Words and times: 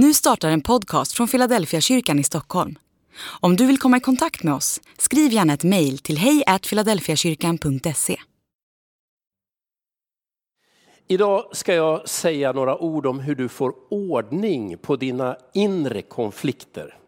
Nu 0.00 0.14
startar 0.14 0.50
en 0.50 0.60
podcast 0.60 1.12
från 1.12 1.28
Philadelphia 1.28 1.80
kyrkan 1.80 2.18
i 2.18 2.24
Stockholm. 2.24 2.78
Om 3.40 3.56
du 3.56 3.66
vill 3.66 3.78
komma 3.78 3.96
i 3.96 4.00
kontakt 4.00 4.42
med 4.42 4.54
oss, 4.54 4.80
skriv 4.98 5.32
gärna 5.32 5.52
ett 5.52 5.64
mejl 5.64 5.98
till 5.98 6.18
hejfiladelfiakyrkan.se. 6.18 8.16
Idag 11.06 11.56
ska 11.56 11.74
jag 11.74 12.08
säga 12.08 12.52
några 12.52 12.78
ord 12.78 13.06
om 13.06 13.20
hur 13.20 13.34
du 13.34 13.48
får 13.48 13.74
ordning 13.90 14.78
på 14.78 14.96
dina 14.96 15.36
inre 15.54 16.02
konflikter. 16.02 16.98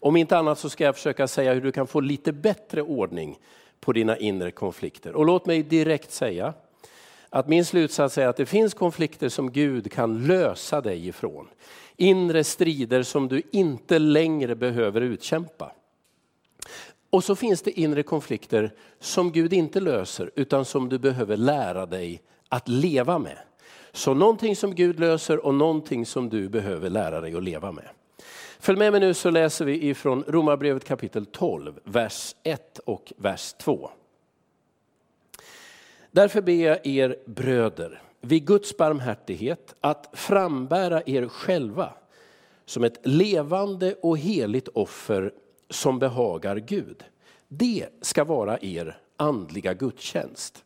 Om 0.00 0.16
inte 0.16 0.38
annat 0.38 0.58
så 0.58 0.70
ska 0.70 0.84
jag 0.84 0.96
försöka 0.96 1.28
säga 1.28 1.54
hur 1.54 1.60
du 1.60 1.72
kan 1.72 1.86
få 1.86 2.00
lite 2.00 2.32
bättre 2.32 2.82
ordning 2.82 3.38
på 3.80 3.92
dina 3.92 4.16
inre 4.16 4.50
konflikter. 4.50 5.14
Och 5.14 5.26
låt 5.26 5.46
mig 5.46 5.62
direkt 5.62 6.12
säga 6.12 6.54
att 7.30 7.48
min 7.48 7.64
slutsats 7.64 8.18
är 8.18 8.26
att 8.26 8.36
det 8.36 8.46
finns 8.46 8.74
konflikter 8.74 9.28
som 9.28 9.52
Gud 9.52 9.92
kan 9.92 10.26
lösa 10.26 10.80
dig 10.80 11.08
ifrån. 11.08 11.48
Inre 11.96 12.44
strider 12.44 13.02
som 13.02 13.28
du 13.28 13.42
inte 13.52 13.98
längre 13.98 14.56
behöver 14.56 15.00
utkämpa. 15.00 15.72
Och 17.10 17.24
så 17.24 17.36
finns 17.36 17.62
det 17.62 17.80
inre 17.80 18.02
konflikter 18.02 18.72
som 19.00 19.32
Gud 19.32 19.52
inte 19.52 19.80
löser 19.80 20.30
utan 20.34 20.64
som 20.64 20.88
du 20.88 20.98
behöver 20.98 21.36
lära 21.36 21.86
dig 21.86 22.22
att 22.48 22.68
leva 22.68 23.18
med. 23.18 23.38
Så 23.92 24.14
någonting 24.14 24.56
som 24.56 24.74
Gud 24.74 25.00
löser 25.00 25.46
och 25.46 25.54
någonting 25.54 26.06
som 26.06 26.28
du 26.28 26.48
behöver 26.48 26.90
lära 26.90 27.20
dig 27.20 27.34
att 27.34 27.42
leva 27.42 27.72
med. 27.72 27.88
Följ 28.60 28.78
med 28.78 28.92
mig 28.92 29.00
nu 29.00 29.14
så 29.14 29.30
läser 29.30 29.64
vi 29.64 29.88
ifrån 29.88 30.24
Romarbrevet 30.26 30.84
kapitel 30.84 31.26
12, 31.26 31.80
vers 31.84 32.34
1 32.42 32.78
och 32.78 33.12
vers 33.16 33.52
2. 33.52 33.90
Därför 36.10 36.40
ber 36.40 36.52
jag 36.52 36.86
er 36.86 37.16
bröder, 37.26 38.02
vid 38.20 38.46
Guds 38.46 38.76
barmhärtighet, 38.76 39.74
att 39.80 40.10
frambära 40.12 41.02
er 41.06 41.28
själva 41.28 41.92
som 42.64 42.84
ett 42.84 43.06
levande 43.06 43.94
och 44.02 44.18
heligt 44.18 44.68
offer 44.68 45.32
som 45.70 45.98
behagar 45.98 46.56
Gud. 46.56 47.04
Det 47.48 47.86
ska 48.00 48.24
vara 48.24 48.58
er 48.60 48.98
andliga 49.16 49.74
gudstjänst. 49.74 50.64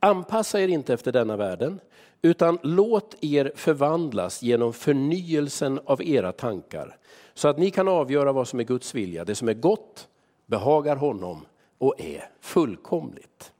Anpassa 0.00 0.60
er 0.60 0.68
inte 0.68 0.94
efter 0.94 1.12
denna 1.12 1.36
världen, 1.36 1.80
utan 2.22 2.58
låt 2.62 3.16
er 3.20 3.52
förvandlas 3.56 4.42
genom 4.42 4.72
förnyelsen 4.72 5.80
av 5.84 6.02
era 6.02 6.32
tankar, 6.32 6.96
så 7.34 7.48
att 7.48 7.58
ni 7.58 7.70
kan 7.70 7.88
avgöra 7.88 8.32
vad 8.32 8.48
som 8.48 8.60
är 8.60 8.64
Guds 8.64 8.94
vilja, 8.94 9.24
det 9.24 9.34
som 9.34 9.48
är 9.48 9.54
gott, 9.54 10.08
behagar 10.46 10.96
honom 10.96 11.46
och 11.78 12.00
är 12.00 12.30
fullkomligt. 12.40 13.52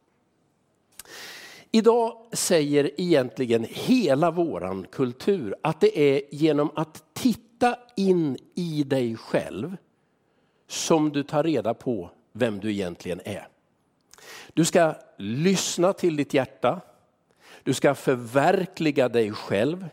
Idag 1.70 2.16
säger 2.32 3.00
egentligen 3.00 3.66
hela 3.70 4.30
våran 4.30 4.86
kultur 4.90 5.54
att 5.62 5.80
det 5.80 5.98
är 5.98 6.22
genom 6.30 6.70
att 6.74 7.04
titta 7.12 7.76
in 7.96 8.36
i 8.54 8.84
dig 8.84 9.16
själv 9.16 9.76
som 10.66 11.12
du 11.12 11.22
tar 11.22 11.42
reda 11.42 11.74
på 11.74 12.10
vem 12.32 12.60
du 12.60 12.70
egentligen 12.70 13.20
är. 13.24 13.48
Du 14.52 14.64
ska 14.64 14.94
lyssna 15.18 15.92
till 15.92 16.16
ditt 16.16 16.34
hjärta. 16.34 16.80
Du 17.62 17.74
ska 17.74 17.94
förverkliga 17.94 19.08
dig 19.08 19.32
själv. 19.32 19.88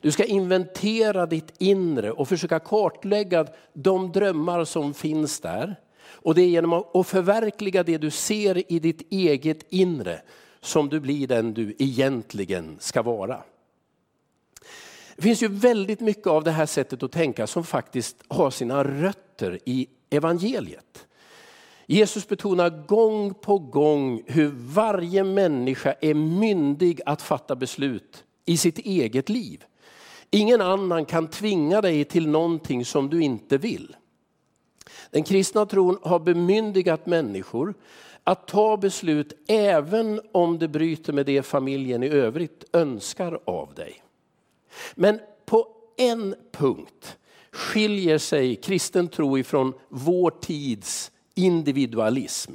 Du 0.00 0.12
ska 0.12 0.24
inventera 0.24 1.26
ditt 1.26 1.54
inre 1.58 2.12
och 2.12 2.28
försöka 2.28 2.58
kartlägga 2.58 3.46
de 3.72 4.12
drömmar 4.12 4.64
som 4.64 4.94
finns 4.94 5.40
där. 5.40 5.76
Och 6.10 6.34
det 6.34 6.42
är 6.42 6.48
genom 6.48 6.72
att 6.72 7.06
förverkliga 7.06 7.82
det 7.82 7.98
du 7.98 8.10
ser 8.10 8.72
i 8.72 8.78
ditt 8.78 9.12
eget 9.12 9.66
inre 9.68 10.20
som 10.60 10.88
du 10.88 11.00
blir 11.00 11.26
den 11.26 11.54
du 11.54 11.74
egentligen 11.78 12.76
ska 12.80 13.02
vara. 13.02 13.42
Det 15.16 15.22
finns 15.22 15.42
ju 15.42 15.48
väldigt 15.48 16.00
mycket 16.00 16.26
av 16.26 16.44
det 16.44 16.50
här 16.50 16.66
sättet 16.66 17.02
att 17.02 17.12
tänka 17.12 17.46
som 17.46 17.64
faktiskt 17.64 18.16
har 18.28 18.50
sina 18.50 18.84
rötter 18.84 19.58
i 19.64 19.86
evangeliet. 20.10 21.06
Jesus 21.86 22.28
betonar 22.28 22.86
gång 22.86 23.34
på 23.34 23.58
gång 23.58 24.22
hur 24.26 24.52
varje 24.54 25.24
människa 25.24 25.94
är 26.00 26.14
myndig 26.14 27.00
att 27.06 27.22
fatta 27.22 27.56
beslut 27.56 28.24
i 28.44 28.56
sitt 28.56 28.78
eget 28.78 29.28
liv. 29.28 29.64
Ingen 30.30 30.60
annan 30.60 31.04
kan 31.04 31.28
tvinga 31.28 31.80
dig 31.80 32.04
till 32.04 32.28
någonting 32.28 32.84
som 32.84 33.10
du 33.10 33.22
inte 33.22 33.58
vill. 33.58 33.96
Den 35.10 35.24
kristna 35.24 35.66
tron 35.66 35.98
har 36.02 36.18
bemyndigat 36.18 37.06
människor 37.06 37.74
att 38.24 38.46
ta 38.46 38.76
beslut 38.76 39.32
även 39.48 40.20
om 40.32 40.58
det 40.58 40.68
bryter 40.68 41.12
med 41.12 41.26
det 41.26 41.42
familjen 41.42 42.02
i 42.02 42.08
övrigt 42.08 42.64
önskar 42.72 43.40
av 43.44 43.74
dig. 43.74 44.02
Men 44.94 45.20
på 45.46 45.66
en 45.96 46.34
punkt 46.52 47.16
skiljer 47.52 48.18
sig 48.18 48.56
kristen 48.56 49.08
tro 49.08 49.38
ifrån 49.38 49.72
vår 49.88 50.30
tids 50.30 51.10
individualism. 51.34 52.52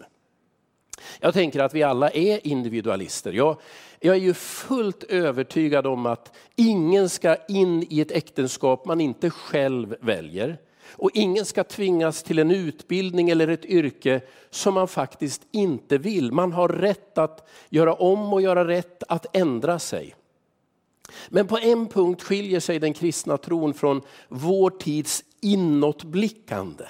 Jag 1.19 1.33
tänker 1.33 1.59
att 1.59 1.73
vi 1.73 1.83
alla 1.83 2.09
är 2.09 2.47
individualister. 2.47 3.33
Jag, 3.33 3.57
jag 3.99 4.15
är 4.15 4.19
ju 4.19 4.33
fullt 4.33 5.03
övertygad 5.03 5.87
om 5.87 6.05
att 6.05 6.35
ingen 6.55 7.09
ska 7.09 7.35
in 7.47 7.85
i 7.89 8.01
ett 8.01 8.11
äktenskap 8.11 8.85
man 8.85 9.01
inte 9.01 9.29
själv 9.29 9.95
väljer. 9.99 10.57
Och 10.85 11.09
ingen 11.13 11.45
ska 11.45 11.63
tvingas 11.63 12.23
till 12.23 12.39
en 12.39 12.51
utbildning 12.51 13.29
eller 13.29 13.47
ett 13.47 13.65
yrke 13.65 14.21
som 14.49 14.73
man 14.73 14.87
faktiskt 14.87 15.41
inte 15.51 15.97
vill. 15.97 16.31
Man 16.31 16.51
har 16.51 16.69
rätt 16.69 17.17
att 17.17 17.49
göra 17.69 17.93
om 17.93 18.33
och 18.33 18.41
göra 18.41 18.67
rätt, 18.67 19.03
att 19.07 19.35
ändra 19.35 19.79
sig. 19.79 20.15
Men 21.29 21.47
på 21.47 21.57
en 21.57 21.87
punkt 21.87 22.23
skiljer 22.23 22.59
sig 22.59 22.79
den 22.79 22.93
kristna 22.93 23.37
tron 23.37 23.73
från 23.73 24.01
vår 24.29 24.69
tids 24.69 25.23
inåtblickande. 25.41 26.85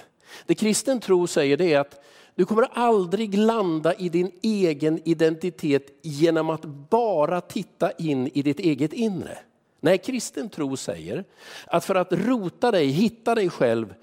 Det 0.45 0.55
kristen 0.55 0.99
tro 0.99 1.27
säger 1.27 1.57
det 1.57 1.73
är 1.73 1.79
att 1.79 2.03
du 2.35 2.45
kommer 2.45 2.67
aldrig 2.71 3.37
landa 3.37 3.93
i 3.93 4.09
din 4.09 4.31
egen 4.41 5.01
identitet 5.05 5.99
genom 6.01 6.49
att 6.49 6.65
bara 6.89 7.41
titta 7.41 7.91
in 7.91 8.27
i 8.33 8.41
ditt 8.41 8.59
eget 8.59 8.93
inre. 8.93 9.37
Nej, 9.83 9.97
kristen 9.97 10.49
tro 10.49 10.77
säger 10.77 11.23
att 11.67 11.85
för 11.85 11.95
att 11.95 12.11
rota 12.11 12.71
dig, 12.71 12.87
hitta 12.87 13.35
dig 13.35 13.49
själv, 13.49 13.93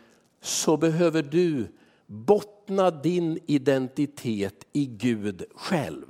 så 0.40 0.76
behöver 0.76 1.22
du 1.22 1.66
bottna 2.06 2.90
din 2.90 3.38
identitet 3.46 4.66
i 4.72 4.86
Gud 4.86 5.44
själv. 5.54 6.06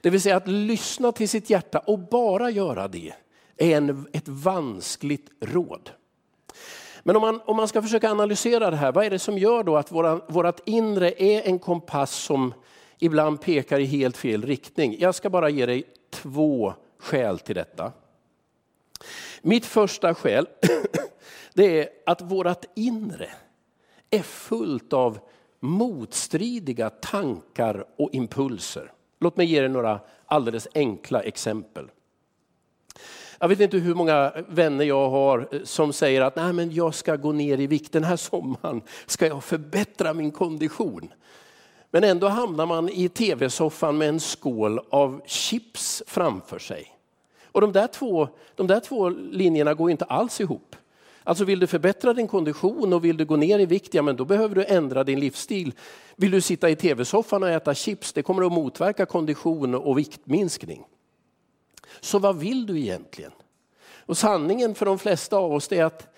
Det 0.00 0.10
vill 0.10 0.20
säga 0.20 0.36
att 0.36 0.48
lyssna 0.48 1.12
till 1.12 1.28
sitt 1.28 1.50
hjärta 1.50 1.78
och 1.78 1.98
bara 1.98 2.50
göra 2.50 2.88
det 2.88 3.12
är 3.56 3.76
en, 3.76 4.06
ett 4.12 4.28
vanskligt 4.28 5.30
råd. 5.40 5.90
Men 7.02 7.16
om 7.16 7.22
man, 7.22 7.40
om 7.44 7.56
man 7.56 7.68
ska 7.68 7.82
försöka 7.82 8.10
analysera 8.10 8.70
det 8.70 8.76
här, 8.76 8.92
vad 8.92 9.04
är 9.04 9.10
det 9.10 9.18
som 9.18 9.38
gör 9.38 9.62
då 9.62 9.76
att 9.76 9.92
våra, 9.92 10.16
vårat 10.28 10.60
inre 10.64 11.22
är 11.22 11.48
en 11.48 11.58
kompass 11.58 12.14
som 12.14 12.54
ibland 12.98 13.40
pekar 13.40 13.78
i 13.78 13.84
helt 13.84 14.16
fel 14.16 14.42
riktning? 14.42 14.96
Jag 14.98 15.14
ska 15.14 15.30
bara 15.30 15.48
ge 15.48 15.66
dig 15.66 15.84
två 16.10 16.74
skäl 16.98 17.38
till 17.38 17.54
detta. 17.54 17.92
Mitt 19.46 19.66
första 19.66 20.14
skäl 20.14 20.48
det 21.54 21.80
är 21.80 21.88
att 22.06 22.22
vårt 22.22 22.64
inre 22.74 23.28
är 24.10 24.22
fullt 24.22 24.92
av 24.92 25.18
motstridiga 25.60 26.90
tankar 26.90 27.84
och 27.98 28.10
impulser. 28.12 28.92
Låt 29.20 29.36
mig 29.36 29.46
ge 29.46 29.64
er 29.64 29.68
några 29.68 30.00
alldeles 30.26 30.68
enkla 30.74 31.22
exempel. 31.22 31.90
Jag 33.38 33.48
vet 33.48 33.60
inte 33.60 33.76
hur 33.76 33.94
många 33.94 34.32
vänner 34.48 34.84
jag 34.84 35.10
har 35.10 35.48
eh, 35.52 35.62
som 35.62 35.92
säger 35.92 36.20
att 36.20 36.36
Nej, 36.36 36.52
men 36.52 36.72
jag 36.72 36.94
ska 36.94 37.16
gå 37.16 37.32
ner 37.32 37.60
i 37.60 37.66
vikt 37.66 37.92
den 37.92 38.04
här 38.04 38.16
sommaren, 38.16 38.82
ska 39.06 39.26
jag 39.26 39.44
förbättra 39.44 40.14
min 40.14 40.30
kondition. 40.30 41.12
Men 41.90 42.04
ändå 42.04 42.28
hamnar 42.28 42.66
man 42.66 42.88
i 42.88 43.08
tv-soffan 43.08 43.98
med 43.98 44.08
en 44.08 44.20
skål 44.20 44.80
av 44.90 45.20
chips 45.26 46.02
framför 46.06 46.58
sig. 46.58 46.95
Och 47.56 47.62
de 47.62 47.72
där 47.72 47.86
två, 47.86 48.28
de 48.54 48.66
där 48.66 48.80
två 48.80 49.08
linjerna 49.08 49.74
går 49.74 49.90
inte 49.90 50.04
alls 50.04 50.40
ihop. 50.40 50.76
Alltså 51.24 51.44
vill 51.44 51.58
du 51.58 51.66
förbättra 51.66 52.14
din 52.14 52.28
kondition 52.28 52.92
och 52.92 53.04
vill 53.04 53.16
du 53.16 53.24
gå 53.24 53.36
ner 53.36 53.58
i 53.58 53.66
vikt, 53.66 53.94
ja 53.94 54.02
men 54.02 54.16
då 54.16 54.24
behöver 54.24 54.54
du 54.54 54.64
ändra 54.64 55.04
din 55.04 55.20
livsstil. 55.20 55.72
Vill 56.16 56.30
du 56.30 56.40
sitta 56.40 56.70
i 56.70 56.76
tv-soffan 56.76 57.42
och 57.42 57.48
äta 57.48 57.74
chips, 57.74 58.12
det 58.12 58.22
kommer 58.22 58.46
att 58.46 58.52
motverka 58.52 59.06
kondition 59.06 59.74
och 59.74 59.98
viktminskning. 59.98 60.84
Så 62.00 62.18
vad 62.18 62.38
vill 62.38 62.66
du 62.66 62.80
egentligen? 62.80 63.32
Och 64.06 64.18
sanningen 64.18 64.74
för 64.74 64.86
de 64.86 64.98
flesta 64.98 65.36
av 65.36 65.52
oss 65.52 65.72
är 65.72 65.84
att 65.84 66.14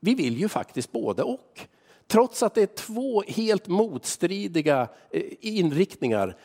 vi 0.00 0.14
vill 0.14 0.38
ju 0.38 0.48
faktiskt 0.48 0.92
både 0.92 1.22
och. 1.22 1.66
Trots 2.06 2.42
att 2.42 2.54
det 2.54 2.62
är 2.62 2.66
två 2.66 3.22
helt 3.28 3.68
motstridiga 3.68 4.88
eh, 5.10 5.22
inriktningar 5.40 6.36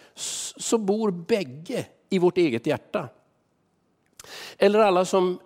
så 0.56 0.78
bor 0.78 1.12
bägge 1.12 1.86
i 2.10 2.20
vårt 2.20 2.38
eget 2.38 2.66
hjärta. 2.66 3.10
Eller 4.58 4.80
alla 4.80 5.06
som 5.06 5.40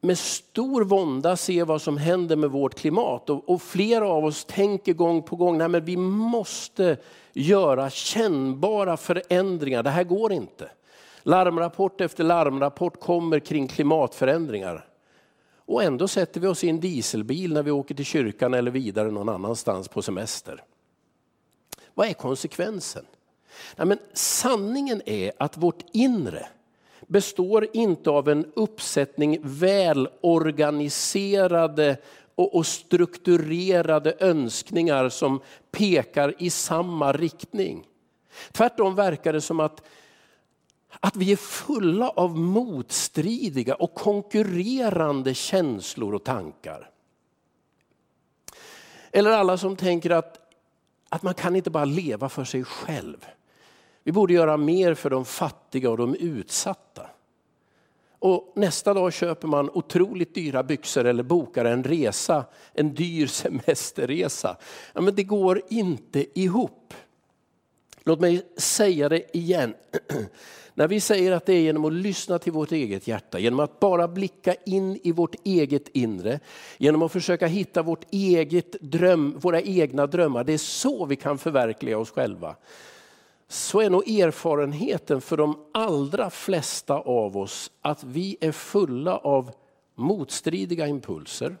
med 0.00 0.18
stor 0.18 0.84
vånda 0.84 1.36
ser 1.36 1.64
vad 1.64 1.82
som 1.82 1.96
händer 1.96 2.36
med 2.36 2.50
vårt 2.50 2.74
klimat. 2.74 3.30
Och, 3.30 3.48
och 3.48 3.62
flera 3.62 4.08
av 4.08 4.24
oss 4.24 4.44
tänker 4.44 4.92
gång 4.92 5.22
på 5.22 5.36
gång, 5.36 5.58
nej 5.58 5.68
men 5.68 5.84
vi 5.84 5.96
måste 5.96 6.96
göra 7.32 7.90
kännbara 7.90 8.96
förändringar, 8.96 9.82
det 9.82 9.90
här 9.90 10.04
går 10.04 10.32
inte. 10.32 10.70
Larmrapport 11.22 12.00
efter 12.00 12.24
larmrapport 12.24 13.00
kommer 13.00 13.38
kring 13.38 13.68
klimatförändringar. 13.68 14.89
Och 15.70 15.82
ändå 15.82 16.08
sätter 16.08 16.40
vi 16.40 16.46
oss 16.46 16.64
i 16.64 16.68
en 16.68 16.80
dieselbil 16.80 17.52
när 17.52 17.62
vi 17.62 17.70
åker 17.70 17.94
till 17.94 18.04
kyrkan 18.04 18.54
eller 18.54 18.70
vidare 18.70 19.10
någon 19.10 19.28
annanstans 19.28 19.88
på 19.88 20.02
semester. 20.02 20.64
Vad 21.94 22.08
är 22.08 22.12
konsekvensen? 22.12 23.04
Nej, 23.76 23.86
men 23.86 23.98
sanningen 24.12 25.02
är 25.06 25.32
att 25.38 25.56
vårt 25.56 25.84
inre 25.92 26.46
består 27.06 27.66
inte 27.72 28.10
av 28.10 28.28
en 28.28 28.52
uppsättning 28.54 29.38
välorganiserade 29.42 31.96
och, 32.34 32.66
strukturerade 32.66 34.16
önskningar 34.20 35.08
som 35.08 35.40
pekar 35.70 36.34
i 36.38 36.50
samma 36.50 37.12
riktning. 37.12 37.86
Tvärtom 38.52 38.94
verkar 38.94 39.32
det 39.32 39.40
som 39.40 39.60
att, 39.60 39.82
att 41.00 41.16
vi 41.16 41.32
är 41.32 41.36
fulla 41.36 42.08
av 42.08 42.38
motstridiga 42.38 43.74
och 43.74 43.94
konkurrerande 43.94 45.34
känslor 45.34 46.14
och 46.14 46.24
tankar. 46.24 46.90
Eller 49.12 49.30
alla 49.30 49.58
som 49.58 49.76
tänker 49.76 50.10
att, 50.10 50.38
att 51.08 51.22
man 51.22 51.34
kan 51.34 51.56
inte 51.56 51.70
bara 51.70 51.84
leva 51.84 52.28
för 52.28 52.44
sig 52.44 52.64
själv. 52.64 53.26
Vi 54.02 54.12
borde 54.12 54.32
göra 54.32 54.56
mer 54.56 54.94
för 54.94 55.10
de 55.10 55.24
fattiga 55.24 55.90
och 55.90 55.96
de 55.96 56.14
utsatta. 56.14 57.06
Och 58.18 58.52
nästa 58.56 58.94
dag 58.94 59.12
köper 59.12 59.48
man 59.48 59.70
otroligt 59.70 60.34
dyra 60.34 60.62
byxor 60.62 61.04
eller 61.04 61.22
bokar 61.22 61.64
en 61.64 61.84
resa, 61.84 62.44
en 62.72 62.94
dyr 62.94 63.26
semesterresa. 63.26 64.56
Ja, 64.92 65.00
men 65.00 65.14
det 65.14 65.24
går 65.24 65.62
inte 65.68 66.40
ihop. 66.40 66.94
Låt 68.04 68.20
mig 68.20 68.46
säga 68.56 69.08
det 69.08 69.36
igen. 69.36 69.74
När 70.80 70.88
vi 70.88 71.00
säger 71.00 71.32
att 71.32 71.46
det 71.46 71.52
är 71.52 71.60
genom 71.60 71.84
att 71.84 71.92
lyssna 71.92 72.38
till 72.38 72.52
vårt 72.52 72.72
eget 72.72 73.08
hjärta, 73.08 73.38
genom 73.38 73.60
att 73.60 73.80
bara 73.80 74.08
blicka 74.08 74.54
in 74.54 75.00
i 75.02 75.12
vårt 75.12 75.34
eget 75.44 75.88
inre, 75.88 76.40
genom 76.78 77.02
att 77.02 77.12
försöka 77.12 77.46
hitta 77.46 77.82
vårt 77.82 78.04
eget 78.10 78.72
dröm, 78.80 79.38
våra 79.38 79.60
egna 79.60 80.06
drömmar, 80.06 80.44
det 80.44 80.52
är 80.52 80.58
så 80.58 81.04
vi 81.04 81.16
kan 81.16 81.38
förverkliga 81.38 81.98
oss 81.98 82.10
själva 82.10 82.56
så 83.48 83.80
är 83.80 83.90
nog 83.90 84.08
erfarenheten 84.08 85.20
för 85.20 85.36
de 85.36 85.58
allra 85.72 86.30
flesta 86.30 86.94
av 86.94 87.36
oss 87.36 87.70
att 87.80 88.04
vi 88.04 88.36
är 88.40 88.52
fulla 88.52 89.16
av 89.16 89.50
motstridiga 89.94 90.86
impulser. 90.86 91.56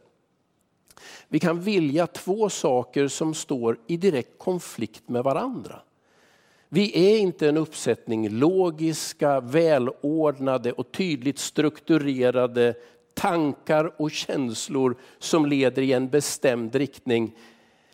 Vi 1.28 1.38
kan 1.38 1.60
vilja 1.60 2.06
två 2.06 2.50
saker 2.50 3.08
som 3.08 3.34
står 3.34 3.78
i 3.86 3.96
direkt 3.96 4.38
konflikt 4.38 5.08
med 5.08 5.24
varandra. 5.24 5.80
Vi 6.72 7.14
är 7.14 7.18
inte 7.18 7.48
en 7.48 7.56
uppsättning 7.56 8.28
logiska, 8.28 9.40
välordnade 9.40 10.72
och 10.72 10.92
tydligt 10.92 11.38
strukturerade 11.38 12.74
tankar 13.14 13.92
och 13.96 14.10
känslor 14.10 14.96
som 15.18 15.46
leder 15.46 15.82
i 15.82 15.92
en 15.92 16.08
bestämd 16.08 16.74
riktning. 16.74 17.36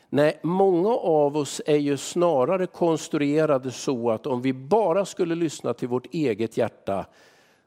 Nej, 0.09 0.39
många 0.43 0.89
av 0.89 1.37
oss 1.37 1.61
är 1.67 1.77
ju 1.77 1.97
snarare 1.97 2.67
konstruerade 2.67 3.71
så 3.71 4.11
att 4.11 4.27
om 4.27 4.43
vi 4.43 4.53
bara 4.53 5.05
skulle 5.05 5.35
lyssna 5.35 5.75
till 5.75 5.89
vårt 5.89 6.15
eget 6.15 6.57
hjärta, 6.57 7.07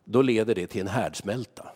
då 0.04 0.22
leder 0.22 0.56
det 0.56 0.68
till 0.68 0.82
en 0.82 0.88
härdsmälta. 0.88 1.70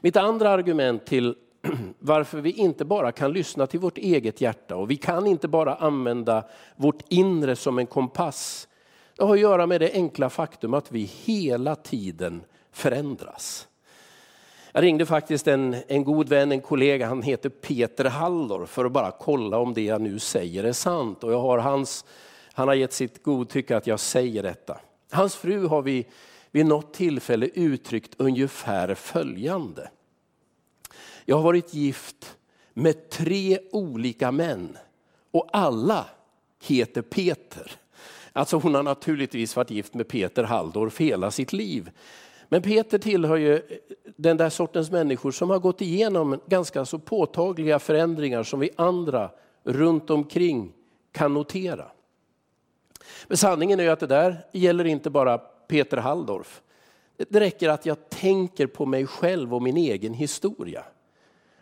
Mitt 0.00 0.16
andra 0.16 0.50
argument 0.50 1.06
till 1.06 1.34
varför 1.98 2.40
vi 2.40 2.50
inte 2.50 2.84
bara 2.84 3.12
kan 3.12 3.32
lyssna 3.32 3.66
till 3.66 3.80
vårt 3.80 3.98
eget 3.98 4.40
hjärta 4.40 4.76
och 4.76 4.90
vi 4.90 4.96
kan 4.96 5.26
inte 5.26 5.48
bara 5.48 5.74
använda 5.74 6.44
vårt 6.76 7.02
inre 7.08 7.56
som 7.56 7.78
en 7.78 7.86
kompass. 7.86 8.68
Det 9.16 9.24
har 9.24 9.34
att 9.34 9.40
göra 9.40 9.66
med 9.66 9.80
det 9.80 9.92
enkla 9.92 10.30
faktum 10.30 10.74
att 10.74 10.92
vi 10.92 11.00
hela 11.00 11.76
tiden 11.76 12.44
förändras. 12.72 13.68
Jag 14.72 14.82
ringde 14.82 15.06
faktiskt 15.06 15.48
en, 15.48 15.76
en 15.88 16.04
god 16.04 16.28
vän, 16.28 16.52
en 16.52 16.60
kollega, 16.60 17.06
han 17.06 17.22
heter 17.22 17.48
Peter 17.48 18.04
Hallor 18.04 18.66
för 18.66 18.84
att 18.84 18.92
bara 18.92 19.10
kolla 19.10 19.58
om 19.58 19.74
det 19.74 19.82
jag 19.82 20.00
nu 20.00 20.18
säger 20.18 20.64
är 20.64 20.72
sant. 20.72 21.24
Och 21.24 21.32
jag 21.32 21.40
har 21.40 21.58
hans, 21.58 22.04
han 22.52 22.68
har 22.68 22.74
gett 22.74 22.92
sitt 22.92 23.22
godtycke 23.22 23.76
att 23.76 23.86
jag 23.86 24.00
säger 24.00 24.42
detta. 24.42 24.80
Hans 25.10 25.36
fru 25.36 25.66
har 25.66 25.82
vid, 25.82 26.04
vid 26.50 26.66
något 26.66 26.94
tillfälle 26.94 27.46
uttryckt 27.46 28.14
ungefär 28.18 28.94
följande. 28.94 29.88
Jag 31.24 31.36
har 31.36 31.42
varit 31.42 31.74
gift 31.74 32.36
med 32.74 33.10
tre 33.10 33.58
olika 33.72 34.32
män 34.32 34.78
och 35.30 35.48
alla 35.52 36.06
heter 36.62 37.02
Peter. 37.02 37.72
Alltså 38.32 38.56
hon 38.56 38.74
har 38.74 38.82
naturligtvis 38.82 39.56
varit 39.56 39.70
gift 39.70 39.94
med 39.94 40.08
Peter 40.08 40.44
Halldorf 40.44 41.00
hela 41.00 41.30
sitt 41.30 41.52
liv. 41.52 41.90
Men 42.48 42.62
Peter 42.62 42.98
tillhör 42.98 43.36
ju 43.36 43.56
eh, 43.56 43.62
den 44.16 44.36
där 44.36 44.50
sortens 44.50 44.90
människor 44.90 45.30
som 45.30 45.50
har 45.50 45.58
gått 45.58 45.80
igenom 45.80 46.40
ganska 46.46 46.84
så 46.84 46.98
påtagliga 46.98 47.78
förändringar 47.78 48.42
som 48.42 48.60
vi 48.60 48.70
andra 48.76 49.30
runt 49.64 50.10
omkring 50.10 50.72
kan 51.12 51.34
notera. 51.34 51.86
Men 53.26 53.36
sanningen 53.36 53.80
är 53.80 53.84
ju 53.84 53.90
att 53.90 54.00
det 54.00 54.06
där 54.06 54.46
gäller 54.52 54.84
inte 54.84 55.10
bara 55.10 55.38
Peter 55.38 55.96
Halldorf. 55.96 56.62
Det 57.28 57.40
räcker 57.40 57.68
att 57.68 57.86
jag 57.86 58.10
tänker 58.10 58.66
på 58.66 58.86
mig 58.86 59.06
själv 59.06 59.54
och 59.54 59.62
min 59.62 59.76
egen 59.76 60.14
historia. 60.14 60.84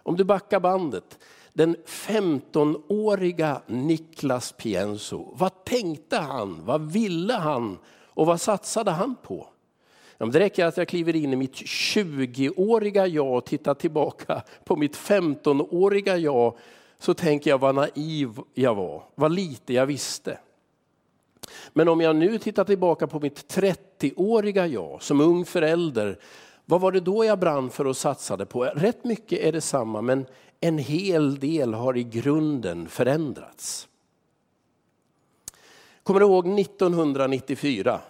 Om 0.02 0.16
du 0.16 0.24
backar 0.24 0.60
bandet, 0.60 1.18
den 1.52 1.76
15-åriga 1.86 3.62
Niklas 3.66 4.52
Pienso, 4.52 5.34
vad 5.36 5.64
tänkte 5.64 6.16
han, 6.16 6.64
vad 6.64 6.92
ville 6.92 7.34
han 7.34 7.78
och 8.06 8.26
vad 8.26 8.40
satsade 8.40 8.90
han 8.90 9.16
på? 9.22 9.46
Ja, 10.18 10.26
det 10.26 10.40
räcker 10.40 10.66
att 10.66 10.76
jag 10.76 10.88
kliver 10.88 11.16
in 11.16 11.32
i 11.32 11.36
mitt 11.36 11.54
20-åriga 11.54 13.06
jag 13.06 13.36
och 13.36 13.44
tittar 13.44 13.74
tillbaka 13.74 14.42
på 14.64 14.76
mitt 14.76 14.96
15-åriga 14.96 16.16
jag 16.16 16.56
så 16.98 17.14
tänker 17.14 17.50
jag 17.50 17.58
vad 17.58 17.74
naiv 17.74 18.30
jag 18.54 18.74
var, 18.74 19.02
vad 19.14 19.32
lite 19.32 19.74
jag 19.74 19.86
visste. 19.86 20.38
Men 21.72 21.88
om 21.88 22.00
jag 22.00 22.16
nu 22.16 22.38
tittar 22.38 22.64
tillbaka 22.64 23.06
på 23.06 23.20
mitt 23.20 23.54
30-åriga 23.54 24.66
jag 24.66 25.02
som 25.02 25.20
ung 25.20 25.44
förälder, 25.44 26.18
vad 26.70 26.80
var 26.80 26.92
det 26.92 27.00
då 27.00 27.24
jag 27.24 27.38
brann 27.38 27.70
för 27.70 27.86
och 27.86 27.96
satsade 27.96 28.46
på? 28.46 28.64
Rätt 28.64 29.04
mycket 29.04 29.38
är 29.38 29.52
det 29.52 29.60
samma 29.60 30.00
men 30.00 30.26
en 30.60 30.78
hel 30.78 31.38
del 31.38 31.74
har 31.74 31.96
i 31.96 32.04
grunden 32.04 32.88
förändrats. 32.88 33.88
Kommer 36.02 36.20
du 36.20 36.26
ihåg 36.26 36.60
1994? 36.60 38.00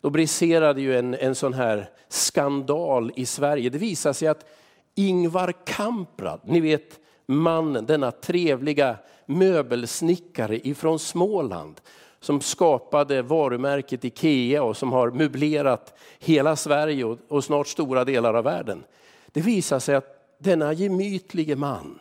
Då 0.00 0.10
briserade 0.10 0.80
ju 0.80 0.98
en, 0.98 1.14
en 1.14 1.34
sån 1.34 1.54
här 1.54 1.90
skandal 2.08 3.12
i 3.16 3.26
Sverige. 3.26 3.70
Det 3.70 3.78
visade 3.78 4.14
sig 4.14 4.28
att 4.28 4.46
Ingvar 4.94 5.52
Kamprad, 5.64 6.40
ni 6.44 6.60
vet 6.60 7.00
mannen, 7.26 7.86
denna 7.86 8.10
trevliga 8.10 8.96
möbelsnickare 9.26 10.68
ifrån 10.68 10.98
Småland 10.98 11.80
som 12.20 12.40
skapade 12.40 13.22
varumärket 13.22 14.04
Ikea 14.04 14.62
och 14.62 14.76
som 14.76 14.92
har 14.92 15.10
möblerat 15.10 15.98
hela 16.18 16.56
Sverige 16.56 17.04
och, 17.04 17.18
och 17.28 17.44
snart 17.44 17.68
stora 17.68 18.04
delar 18.04 18.34
av 18.34 18.44
världen. 18.44 18.84
Det 19.32 19.40
visar 19.40 19.78
sig 19.78 19.94
att 19.94 20.36
denna 20.38 20.72
gemytlige 20.72 21.56
man 21.56 22.00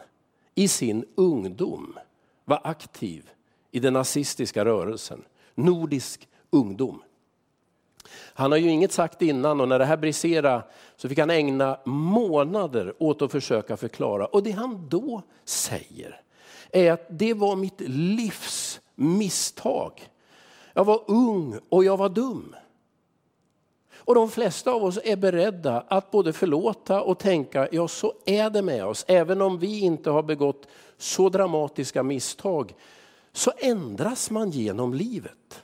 i 0.55 0.67
sin 0.67 1.05
ungdom 1.15 1.99
var 2.45 2.61
aktiv 2.63 3.29
i 3.71 3.79
den 3.79 3.93
nazistiska 3.93 4.65
rörelsen, 4.65 5.23
Nordisk 5.55 6.27
ungdom. 6.49 7.01
Han 8.33 8.51
har 8.51 8.57
ju 8.57 8.69
inget 8.69 8.91
sagt 8.91 9.21
innan 9.21 9.61
och 9.61 9.67
när 9.67 9.79
det 9.79 9.85
här 9.85 9.97
briserade 9.97 10.63
så 10.95 11.09
fick 11.09 11.19
han 11.19 11.29
ägna 11.29 11.79
månader 11.85 12.93
åt 12.99 13.21
att 13.21 13.31
försöka 13.31 13.77
förklara. 13.77 14.25
Och 14.25 14.43
det 14.43 14.51
han 14.51 14.89
då 14.89 15.21
säger 15.45 16.21
är 16.71 16.91
att 16.91 17.05
det 17.09 17.33
var 17.33 17.55
mitt 17.55 17.81
livs 17.81 18.68
misstag. 18.99 20.09
Jag 20.73 20.85
var 20.85 21.03
ung 21.07 21.59
och 21.69 21.83
jag 21.83 21.97
var 21.97 22.09
dum. 22.09 22.55
Och 23.95 24.15
de 24.15 24.29
flesta 24.29 24.71
av 24.71 24.83
oss 24.83 24.99
är 25.03 25.15
beredda 25.15 25.83
att 25.87 26.11
både 26.11 26.33
förlåta 26.33 27.01
och 27.01 27.19
tänka, 27.19 27.67
ja 27.71 27.87
så 27.87 28.13
är 28.25 28.49
det 28.49 28.61
med 28.61 28.85
oss. 28.85 29.05
Även 29.07 29.41
om 29.41 29.59
vi 29.59 29.79
inte 29.79 30.09
har 30.09 30.23
begått 30.23 30.67
så 30.97 31.29
dramatiska 31.29 32.03
misstag 32.03 32.75
så 33.31 33.51
ändras 33.57 34.29
man 34.29 34.51
genom 34.51 34.93
livet. 34.93 35.63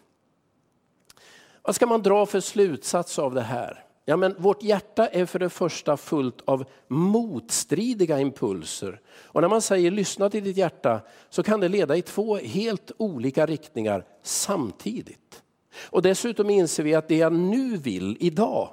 Vad 1.61 1.75
ska 1.75 1.85
man 1.85 2.01
dra 2.01 2.25
för 2.25 2.39
slutsats 2.39 3.19
av 3.19 3.33
det 3.33 3.41
här? 3.41 3.84
Ja, 4.05 4.17
men 4.17 4.35
vårt 4.37 4.63
hjärta 4.63 5.07
är 5.07 5.25
för 5.25 5.39
det 5.39 5.49
första 5.49 5.97
fullt 5.97 6.41
av 6.45 6.65
motstridiga 6.87 8.19
impulser. 8.19 9.01
Och 9.11 9.41
när 9.41 9.47
man 9.49 9.61
säger 9.61 9.91
lyssna 9.91 10.29
till 10.29 10.43
ditt 10.43 10.57
hjärta 10.57 11.01
så 11.29 11.43
kan 11.43 11.59
det 11.59 11.67
leda 11.67 11.95
i 11.97 12.01
två 12.01 12.35
helt 12.35 12.91
olika 12.97 13.45
riktningar 13.45 14.05
samtidigt. 14.23 15.43
Och 15.89 16.01
dessutom 16.01 16.49
inser 16.49 16.83
vi 16.83 16.95
att 16.95 17.07
det 17.07 17.17
jag 17.17 17.33
nu 17.33 17.77
vill 17.77 18.17
idag, 18.19 18.69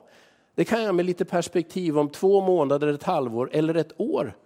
det 0.55 0.65
kan 0.65 0.83
jag 0.83 0.95
med 0.95 1.05
lite 1.05 1.25
perspektiv 1.25 1.99
om 1.99 2.09
två 2.09 2.41
månader, 2.41 2.87
ett 2.87 3.03
halvår 3.03 3.51
eller 3.53 3.75
ett 3.75 4.01
år 4.01 4.37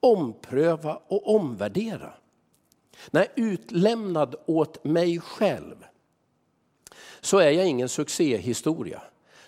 ompröva 0.00 1.00
och 1.06 1.34
omvärdera. 1.34 2.12
När 3.10 3.26
utlämnad 3.34 4.34
åt 4.46 4.84
mig 4.84 5.20
själv 5.20 5.84
så 7.20 7.38
är 7.38 7.50
jag 7.50 7.66
ingen 7.66 7.88
succéhistoria. 7.88 9.02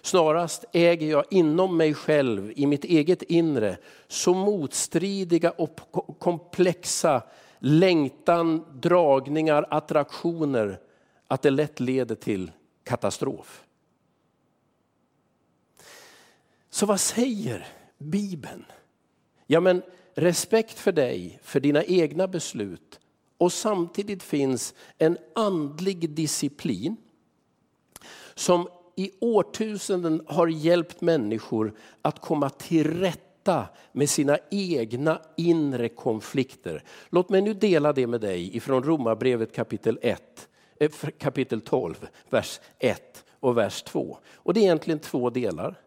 Snarast 0.04 0.64
äger 0.72 1.10
jag 1.10 1.24
inom 1.30 1.76
mig 1.76 1.94
själv, 1.94 2.52
i 2.56 2.66
mitt 2.66 2.84
eget 2.84 3.22
inre, 3.22 3.76
så 4.08 4.34
motstridiga 4.34 5.50
och 5.50 5.80
komplexa 6.18 7.22
längtan, 7.58 8.64
dragningar, 8.72 9.66
attraktioner 9.70 10.80
att 11.26 11.42
det 11.42 11.50
lätt 11.50 11.80
leder 11.80 12.14
till 12.14 12.50
katastrof. 12.82 13.64
Så 16.70 16.86
vad 16.86 17.00
säger 17.00 17.66
Bibeln? 17.98 18.64
Ja, 19.46 19.60
men 19.60 19.82
respekt 20.14 20.78
för 20.78 20.92
dig, 20.92 21.38
för 21.42 21.60
dina 21.60 21.84
egna 21.84 22.28
beslut 22.28 23.00
och 23.38 23.52
samtidigt 23.52 24.22
finns 24.22 24.74
en 24.98 25.18
andlig 25.34 26.10
disciplin 26.10 26.96
som 28.34 28.68
i 28.96 29.10
årtusenden 29.20 30.22
har 30.26 30.46
hjälpt 30.46 31.00
människor 31.00 31.74
att 32.02 32.20
komma 32.20 32.50
till 32.50 33.00
rätta 33.00 33.68
med 33.92 34.10
sina 34.10 34.38
egna 34.50 35.20
inre 35.36 35.88
konflikter. 35.88 36.82
Låt 37.08 37.28
mig 37.28 37.42
nu 37.42 37.54
dela 37.54 37.92
det 37.92 38.06
med 38.06 38.20
dig 38.20 38.56
ifrån 38.56 38.82
Romarbrevet 38.82 39.54
kapitel 39.54 39.98
1, 40.02 40.48
eh, 40.80 40.90
kapitel 41.18 41.60
12, 41.60 42.06
vers 42.30 42.60
1 42.78 43.24
och 43.40 43.58
vers 43.58 43.82
2. 43.82 44.18
Och 44.34 44.54
det 44.54 44.60
är 44.60 44.64
egentligen 44.64 44.98
två 44.98 45.30
delar. 45.30 45.80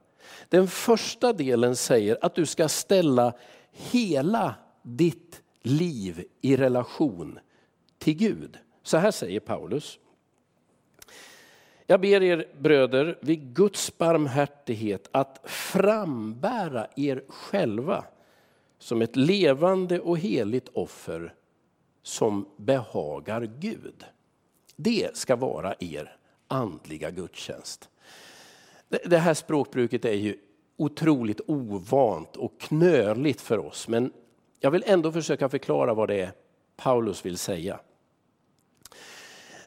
Den 0.49 0.67
första 0.67 1.33
delen 1.33 1.75
säger 1.75 2.17
att 2.21 2.35
du 2.35 2.45
ska 2.45 2.69
ställa 2.69 3.33
hela 3.71 4.55
ditt 4.81 5.41
liv 5.61 6.23
i 6.41 6.55
relation 6.55 7.39
till 7.97 8.13
Gud. 8.13 8.57
Så 8.83 8.97
här 8.97 9.11
säger 9.11 9.39
Paulus. 9.39 9.99
Jag 11.89 12.01
ber 12.01 12.23
er 12.23 12.47
bröder 12.59 13.17
vid 13.21 13.55
Guds 13.55 13.97
barmhärtighet 13.97 15.09
att 15.11 15.41
frambära 15.43 16.87
er 16.95 17.23
själva 17.27 18.05
som 18.79 19.01
ett 19.01 19.15
levande 19.15 19.99
och 19.99 20.17
heligt 20.17 20.69
offer 20.73 21.33
som 22.03 22.49
behagar 22.57 23.41
Gud. 23.41 24.05
Det 24.75 25.17
ska 25.17 25.35
vara 25.35 25.75
er 25.79 26.15
andliga 26.47 27.11
gudstjänst. 27.11 27.89
Det 29.05 29.17
här 29.17 29.33
språkbruket 29.33 30.05
är 30.05 30.13
ju 30.13 30.37
otroligt 30.77 31.41
ovant 31.47 32.35
och 32.35 32.59
knöligt 32.59 33.41
för 33.41 33.57
oss 33.57 33.87
men 33.87 34.11
jag 34.59 34.71
vill 34.71 34.83
ändå 34.85 35.11
försöka 35.11 35.49
förklara 35.49 35.93
vad 35.93 36.07
det 36.07 36.21
är 36.21 36.31
Paulus 36.75 37.25
vill 37.25 37.37
säga. 37.37 37.79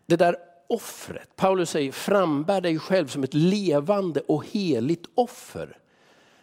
Det 0.06 0.16
där 0.16 0.49
offret. 0.70 1.36
Paulus 1.36 1.70
säger 1.70 1.92
frambär 1.92 2.60
dig 2.60 2.78
själv 2.78 3.06
som 3.06 3.22
ett 3.22 3.34
levande 3.34 4.20
och 4.20 4.46
heligt 4.46 5.06
offer. 5.14 5.78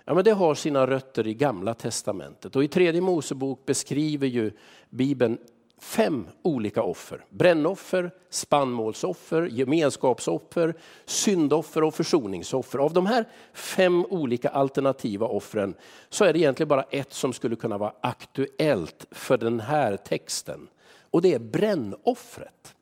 Ja, 0.06 0.14
men 0.14 0.24
det 0.24 0.32
har 0.32 0.56
sina 0.56 0.88
rötter 0.88 1.28
i 1.28 1.34
gamla 1.34 1.74
testamentet 1.74 2.56
och 2.56 2.64
i 2.64 2.68
tredje 2.68 3.02
Mosebok 3.02 3.66
beskriver 3.66 4.28
ju 4.28 4.52
Bibeln 4.90 5.38
fem 5.80 6.28
olika 6.42 6.84
offer. 6.84 7.26
Brännoffer, 7.30 8.12
spannmålsoffer, 8.30 9.42
gemenskapsoffer, 9.42 10.76
syndoffer 11.06 11.84
och 11.84 11.96
försoningsoffer. 11.96 12.80
Av 12.80 12.94
de 12.94 13.06
här 13.06 13.26
fem 13.54 14.06
olika 14.06 14.50
alternativa 14.50 15.28
offren 15.28 15.76
så 16.10 16.26
är 16.26 16.34
det 16.34 16.40
egentligen 16.40 16.68
bara 16.68 16.84
ett 16.84 17.14
som 17.14 17.34
skulle 17.34 17.56
kunna 17.56 17.78
vara 17.78 17.94
aktuellt 18.02 19.06
för 19.12 19.38
den 19.38 19.60
här 19.60 19.98
texten. 19.98 20.68
Och 21.12 21.22
det 21.22 21.34
är 21.34 21.40
brännoffret. 21.40 22.76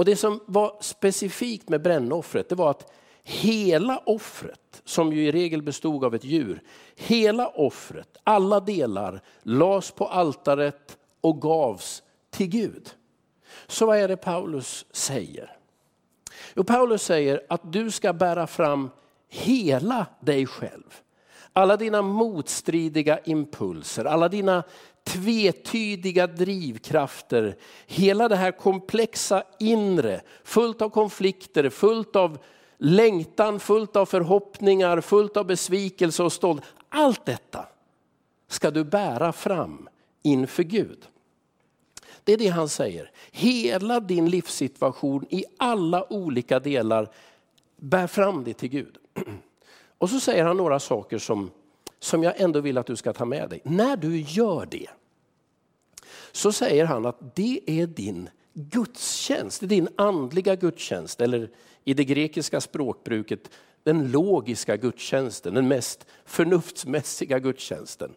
Och 0.00 0.06
det 0.06 0.16
som 0.16 0.40
var 0.46 0.76
specifikt 0.80 1.68
med 1.68 1.82
brännoffret 1.82 2.48
det 2.48 2.54
var 2.54 2.70
att 2.70 2.92
hela 3.22 3.98
offret, 3.98 4.82
som 4.84 5.12
ju 5.12 5.26
i 5.26 5.32
regel 5.32 5.62
bestod 5.62 6.04
av 6.04 6.14
ett 6.14 6.24
djur, 6.24 6.62
hela 6.96 7.48
offret, 7.48 8.16
alla 8.24 8.60
delar 8.60 9.20
lades 9.42 9.90
på 9.90 10.06
altaret 10.06 10.98
och 11.20 11.40
gavs 11.42 12.02
till 12.30 12.46
Gud. 12.46 12.90
Så 13.66 13.86
vad 13.86 13.98
är 13.98 14.08
det 14.08 14.16
Paulus 14.16 14.86
säger? 14.90 15.56
Jo, 16.54 16.64
Paulus 16.64 17.02
säger 17.02 17.46
att 17.48 17.72
du 17.72 17.90
ska 17.90 18.12
bära 18.12 18.46
fram 18.46 18.90
hela 19.28 20.06
dig 20.20 20.46
själv. 20.46 21.00
Alla 21.52 21.76
dina 21.76 22.02
motstridiga 22.02 23.18
impulser, 23.18 24.04
alla 24.04 24.28
dina 24.28 24.62
tvetydiga 25.04 26.26
drivkrafter, 26.26 27.56
hela 27.86 28.28
det 28.28 28.36
här 28.36 28.52
komplexa 28.52 29.42
inre, 29.58 30.20
fullt 30.44 30.82
av 30.82 30.88
konflikter, 30.88 31.68
fullt 31.70 32.16
av 32.16 32.38
längtan, 32.78 33.60
fullt 33.60 33.96
av 33.96 34.06
förhoppningar, 34.06 35.00
fullt 35.00 35.36
av 35.36 35.46
besvikelse 35.46 36.22
och 36.22 36.32
stolthet. 36.32 36.74
Allt 36.88 37.24
detta 37.24 37.66
ska 38.48 38.70
du 38.70 38.84
bära 38.84 39.32
fram 39.32 39.88
inför 40.22 40.62
Gud. 40.62 40.98
Det 42.24 42.32
är 42.32 42.36
det 42.36 42.48
han 42.48 42.68
säger. 42.68 43.10
Hela 43.30 44.00
din 44.00 44.30
livssituation 44.30 45.26
i 45.30 45.44
alla 45.58 46.12
olika 46.12 46.60
delar, 46.60 47.08
bär 47.76 48.06
fram 48.06 48.44
det 48.44 48.54
till 48.54 48.68
Gud. 48.68 48.96
Och 49.98 50.10
så 50.10 50.20
säger 50.20 50.44
han 50.44 50.56
några 50.56 50.80
saker 50.80 51.18
som, 51.18 51.50
som 52.00 52.22
jag 52.22 52.40
ändå 52.40 52.60
vill 52.60 52.78
att 52.78 52.86
du 52.86 52.96
ska 52.96 53.12
ta 53.12 53.24
med 53.24 53.50
dig. 53.50 53.60
När 53.64 53.96
du 53.96 54.20
gör 54.20 54.68
det, 54.70 54.86
så 56.32 56.52
säger 56.52 56.84
han 56.84 57.06
att 57.06 57.36
det 57.36 57.60
är 57.66 57.86
din 57.86 58.28
gudstjänst, 58.54 59.68
din 59.68 59.88
andliga 59.96 60.56
gudstjänst. 60.56 61.20
Eller 61.20 61.50
i 61.84 61.94
det 61.94 62.04
grekiska 62.04 62.60
språkbruket 62.60 63.50
den 63.82 64.10
logiska 64.10 64.76
gudstjänsten, 64.76 65.54
den 65.54 65.68
mest 65.68 66.06
förnuftsmässiga 66.24 67.38
gudstjänsten. 67.38 68.14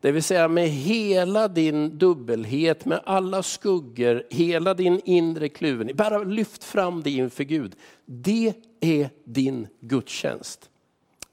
Det 0.00 0.12
vill 0.12 0.22
säga 0.22 0.48
med 0.48 0.68
hela 0.68 1.48
din 1.48 1.98
dubbelhet, 1.98 2.84
med 2.84 3.00
alla 3.04 3.42
skuggor, 3.42 4.22
hela 4.30 4.74
din 4.74 5.00
inre 5.04 5.48
kluvenhet. 5.48 5.96
Bara 5.96 6.18
lyft 6.18 6.64
fram 6.64 7.02
det 7.02 7.10
inför 7.10 7.44
Gud. 7.44 7.74
Det 8.04 8.54
är 8.80 9.10
din 9.24 9.68
gudstjänst. 9.80 10.70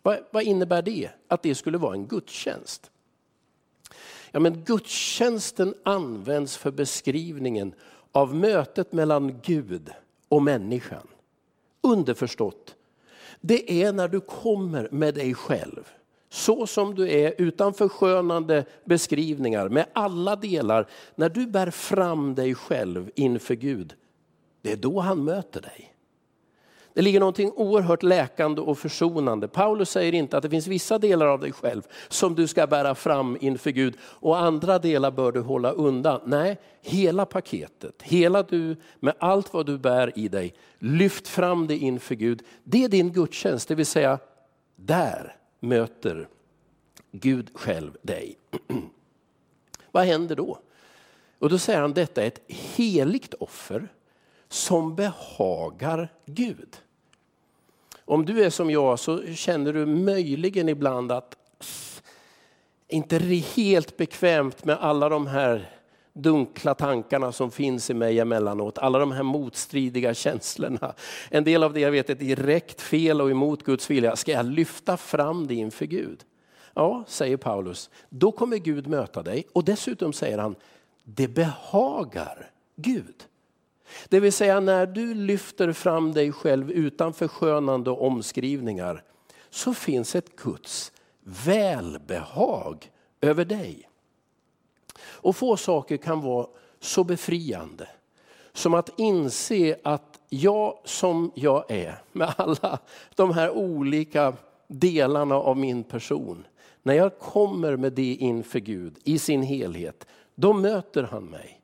Vad, 0.04 0.20
vad 0.32 0.44
innebär 0.44 0.82
det? 0.82 1.10
Att 1.28 1.44
det 1.44 1.56
skulle 1.56 1.78
vara 1.78 1.94
en 1.94 2.08
gudstjänst? 2.08 2.92
Ja, 4.32 4.40
men 4.40 4.64
gudstjänsten 4.64 5.74
används 5.84 6.58
för 6.58 6.72
beskrivningen 6.72 7.74
av 8.12 8.36
mötet 8.36 8.92
mellan 8.92 9.40
Gud 9.42 9.90
och 10.30 10.44
människan. 10.44 11.08
Underförstått, 11.82 12.76
det 13.42 13.84
är 13.84 13.94
när 13.94 14.08
du 14.08 14.20
kommer 14.20 14.90
med 14.92 15.16
dig 15.16 15.34
själv 15.34 15.90
så 16.30 16.68
som 16.68 16.96
du 16.96 17.10
är 17.12 17.34
utan 17.38 17.74
förskönande 17.74 18.66
beskrivningar 18.86 19.70
med 19.70 19.86
alla 19.94 20.36
delar. 20.36 20.88
När 21.16 21.30
du 21.30 21.48
bär 21.48 21.72
fram 21.72 22.36
dig 22.36 22.56
själv 22.56 23.12
inför 23.16 23.56
Gud, 23.56 23.96
det 24.62 24.72
är 24.72 24.78
då 24.78 25.00
han 25.00 25.24
möter 25.24 25.62
dig. 25.62 25.93
Det 26.94 27.02
ligger 27.02 27.20
någonting 27.20 27.52
oerhört 27.56 28.04
läkande 28.04 28.62
och 28.62 28.78
försonande. 28.78 29.48
Paulus 29.48 29.90
säger 29.90 30.14
inte 30.14 30.38
att 30.38 30.44
det 30.44 30.50
finns 30.50 30.68
vissa 30.68 30.98
delar 30.98 31.26
av 31.26 31.40
dig 31.40 31.52
själv 31.52 31.82
som 32.08 32.36
du 32.36 32.48
ska 32.48 32.68
bära 32.68 32.96
fram 32.96 33.38
inför 33.42 33.72
Gud 33.72 33.98
och 34.02 34.38
andra 34.38 34.80
delar 34.80 35.12
bör 35.12 35.32
du 35.32 35.42
hålla 35.42 35.72
undan. 35.72 36.22
Nej, 36.26 36.60
hela 36.82 37.26
paketet, 37.26 38.02
hela 38.02 38.44
du 38.44 38.76
med 39.00 39.14
allt 39.20 39.54
vad 39.54 39.66
du 39.66 39.78
bär 39.78 40.20
i 40.20 40.28
dig, 40.28 40.54
lyft 40.80 41.28
fram 41.28 41.68
det 41.68 41.78
inför 41.78 42.16
Gud. 42.16 42.44
Det 42.64 42.84
är 42.84 42.90
din 42.90 43.12
gudstjänst, 43.12 43.68
det 43.68 43.76
vill 43.76 43.86
säga 43.86 44.20
där 44.76 45.36
möter 45.60 46.28
Gud 47.12 47.50
själv 47.54 47.98
dig. 48.02 48.38
vad 49.92 50.06
händer 50.06 50.36
då? 50.36 50.60
Och 51.40 51.50
då 51.50 51.58
säger 51.58 51.82
han 51.82 51.94
detta 51.94 52.24
är 52.24 52.28
ett 52.28 52.42
heligt 52.48 53.34
offer 53.34 53.88
som 54.54 54.96
behagar 54.96 56.10
Gud. 56.26 56.78
Om 58.06 58.26
du 58.26 58.44
är 58.44 58.50
som 58.50 58.72
jag 58.72 59.00
så 59.00 59.34
känner 59.34 59.74
du 59.74 59.86
möjligen 59.86 60.70
ibland 60.70 61.12
att 61.12 61.38
inte 62.88 63.18
helt 63.56 63.98
bekvämt 63.98 64.66
med 64.66 64.78
alla 64.78 65.10
de 65.10 65.28
här 65.28 65.70
dunkla 66.14 66.76
tankarna 66.76 67.32
som 67.32 67.52
finns 67.52 67.90
i 67.90 67.94
mig 67.94 68.20
emellanåt. 68.20 68.78
Alla 68.78 69.00
de 69.00 69.12
här 69.12 69.24
motstridiga 69.24 70.14
känslorna. 70.14 70.94
En 71.30 71.44
del 71.44 71.64
av 71.64 71.74
det 71.74 71.80
jag 71.80 71.92
vet 71.92 72.10
är 72.10 72.16
direkt 72.16 72.82
fel 72.82 73.22
och 73.22 73.32
emot 73.32 73.64
Guds 73.64 73.90
vilja. 73.90 74.16
Ska 74.16 74.32
jag 74.32 74.46
lyfta 74.46 74.98
fram 74.98 75.48
det 75.48 75.56
inför 75.56 75.86
Gud? 75.86 76.24
Ja, 76.74 77.04
säger 77.08 77.38
Paulus, 77.38 77.90
då 78.10 78.32
kommer 78.32 78.58
Gud 78.58 78.88
möta 78.88 79.24
dig 79.24 79.48
och 79.54 79.64
dessutom 79.64 80.14
säger 80.14 80.38
han, 80.38 80.56
det 81.04 81.28
behagar 81.28 82.52
Gud. 82.76 83.16
Det 84.10 84.20
vill 84.20 84.34
säga 84.34 84.60
när 84.60 84.86
du 84.86 85.14
lyfter 85.14 85.72
fram 85.72 86.14
dig 86.14 86.32
själv 86.32 86.72
utan 86.72 87.14
förskönande 87.14 87.92
omskrivningar 87.92 89.04
så 89.50 89.74
finns 89.74 90.16
ett 90.16 90.36
Guds 90.36 90.92
välbehag 91.24 92.92
över 93.22 93.46
dig. 93.46 93.90
Och 95.02 95.36
få 95.36 95.58
saker 95.58 95.98
kan 95.98 96.22
vara 96.22 96.48
så 96.80 97.04
befriande 97.04 97.88
som 98.54 98.74
att 98.74 99.00
inse 99.00 99.76
att 99.84 100.20
jag 100.30 100.80
som 100.84 101.32
jag 101.36 101.72
är, 101.72 102.02
med 102.12 102.34
alla 102.38 102.80
de 103.16 103.32
här 103.32 103.50
olika 103.50 104.34
delarna 104.68 105.36
av 105.36 105.58
min 105.58 105.84
person, 105.84 106.48
när 106.84 106.94
jag 106.94 107.20
kommer 107.20 107.76
med 107.76 107.94
det 107.94 108.14
inför 108.14 108.60
Gud 108.60 108.98
i 109.04 109.20
sin 109.20 109.42
helhet, 109.42 110.08
då 110.36 110.54
möter 110.54 111.04
han 111.04 111.26
mig. 111.26 111.62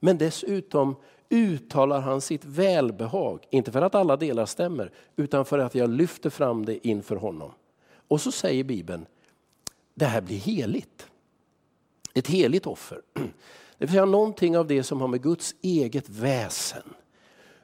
Men 0.00 0.18
dessutom 0.18 0.96
uttalar 1.30 2.00
han 2.00 2.20
sitt 2.20 2.44
välbehag, 2.44 3.46
inte 3.50 3.72
för 3.72 3.82
att 3.82 3.94
alla 3.94 4.16
delar 4.16 4.46
stämmer, 4.46 4.92
utan 5.16 5.44
för 5.44 5.58
att 5.58 5.74
jag 5.74 5.90
lyfter 5.90 6.30
fram 6.30 6.64
det 6.64 6.86
inför 6.86 7.16
honom. 7.16 7.50
Och 8.08 8.20
så 8.20 8.32
säger 8.32 8.64
Bibeln, 8.64 9.06
det 9.94 10.04
här 10.04 10.20
blir 10.20 10.36
heligt. 10.36 11.06
Ett 12.14 12.26
heligt 12.26 12.66
offer. 12.66 13.02
Det 13.78 13.84
vill 13.84 13.92
säga 13.92 14.04
någonting 14.04 14.58
av 14.58 14.66
det 14.66 14.82
som 14.82 15.00
har 15.00 15.08
med 15.08 15.22
Guds 15.22 15.54
eget 15.62 16.08
väsen, 16.08 16.82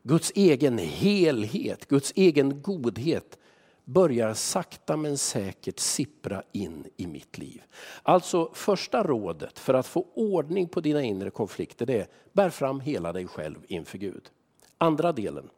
Guds 0.02 0.33
egen 0.35 0.78
helhet, 0.78 1.88
Guds 1.88 2.12
egen 2.16 2.62
godhet 2.62 3.38
börjar 3.85 4.35
sakta 4.35 4.97
men 4.97 5.19
säkert 5.19 5.79
sippra 5.79 6.43
in 6.53 6.87
i 6.97 7.07
mitt 7.07 7.38
liv. 7.38 7.62
Alltså 8.03 8.50
första 8.55 9.03
rådet 9.03 9.59
för 9.59 9.75
att 9.75 9.87
få 9.87 10.07
ordning 10.14 10.69
på 10.69 10.81
dina 10.81 11.03
inre 11.03 11.31
konflikter 11.31 11.87
det 11.87 12.00
är 12.00 12.07
bär 12.33 12.50
fram 12.50 12.81
hela 12.81 13.12
dig 13.12 13.26
själv 13.26 13.59
inför 13.69 13.99
Gud. 13.99 14.31
Andra 14.79 15.12
delen. 15.12 15.50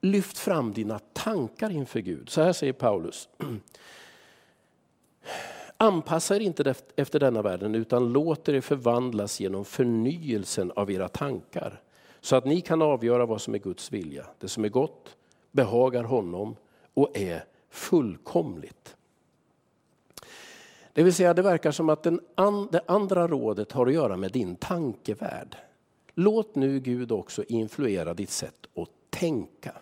Lyft 0.00 0.38
fram 0.38 0.72
dina 0.72 0.98
tankar 0.98 1.70
inför 1.70 2.00
Gud. 2.00 2.28
Så 2.28 2.42
här 2.42 2.52
säger 2.52 2.72
Paulus. 2.72 3.28
Anpassa 5.76 6.36
er 6.36 6.40
inte 6.40 6.74
efter 6.96 7.20
denna 7.20 7.42
världen 7.42 7.74
utan 7.74 8.12
låt 8.12 8.48
er 8.48 8.60
förvandlas 8.60 9.40
genom 9.40 9.64
förnyelsen 9.64 10.72
av 10.76 10.90
era 10.90 11.08
tankar. 11.08 11.82
Så 12.20 12.36
att 12.36 12.44
ni 12.44 12.60
kan 12.60 12.82
avgöra 12.82 13.26
vad 13.26 13.40
som 13.40 13.54
är 13.54 13.58
Guds 13.58 13.92
vilja. 13.92 14.26
Det 14.38 14.48
som 14.48 14.64
är 14.64 14.68
gott 14.68 15.16
behagar 15.52 16.04
honom 16.04 16.56
och 16.94 17.16
är 17.16 17.44
fullkomligt. 17.70 18.96
Det 20.92 21.02
vill 21.02 21.14
säga 21.14 21.34
det 21.34 21.42
verkar 21.42 21.70
som 21.70 21.88
att 21.88 22.02
den 22.02 22.20
an, 22.34 22.68
det 22.72 22.80
andra 22.86 23.28
rådet 23.28 23.72
har 23.72 23.86
att 23.86 23.92
göra 23.92 24.16
med 24.16 24.32
din 24.32 24.56
tankevärld. 24.56 25.56
Låt 26.14 26.54
nu 26.54 26.80
Gud 26.80 27.12
också 27.12 27.44
influera 27.48 28.14
ditt 28.14 28.30
sätt 28.30 28.66
att 28.74 28.88
tänka. 29.10 29.72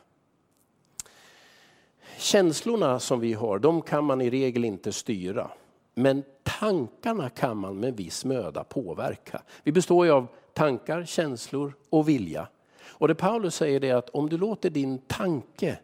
Känslorna 2.19 3.01
som 3.01 3.21
vi 3.21 3.33
har, 3.33 3.59
de 3.59 3.83
kan 3.83 4.05
man 4.05 4.21
i 4.21 4.31
regel 4.31 4.65
inte 4.65 4.93
styra. 4.93 5.51
Men 5.95 6.25
tankarna 6.43 7.31
kan 7.31 7.57
man 7.57 7.81
med 7.81 7.97
viss 7.97 8.25
möda 8.25 8.65
påverka. 8.65 9.43
Vi 9.63 9.73
består 9.73 10.07
ju 10.07 10.13
av 10.13 10.27
tankar, 10.53 11.05
känslor 11.05 11.75
och 11.91 12.09
vilja. 12.09 12.49
Och 12.87 13.09
det 13.09 13.15
Paulus 13.15 13.55
säger 13.55 13.85
är 13.85 13.95
att 13.95 14.11
om 14.11 14.29
du 14.29 14.39
låter 14.39 14.71
din 14.71 14.99
tanke 14.99 15.79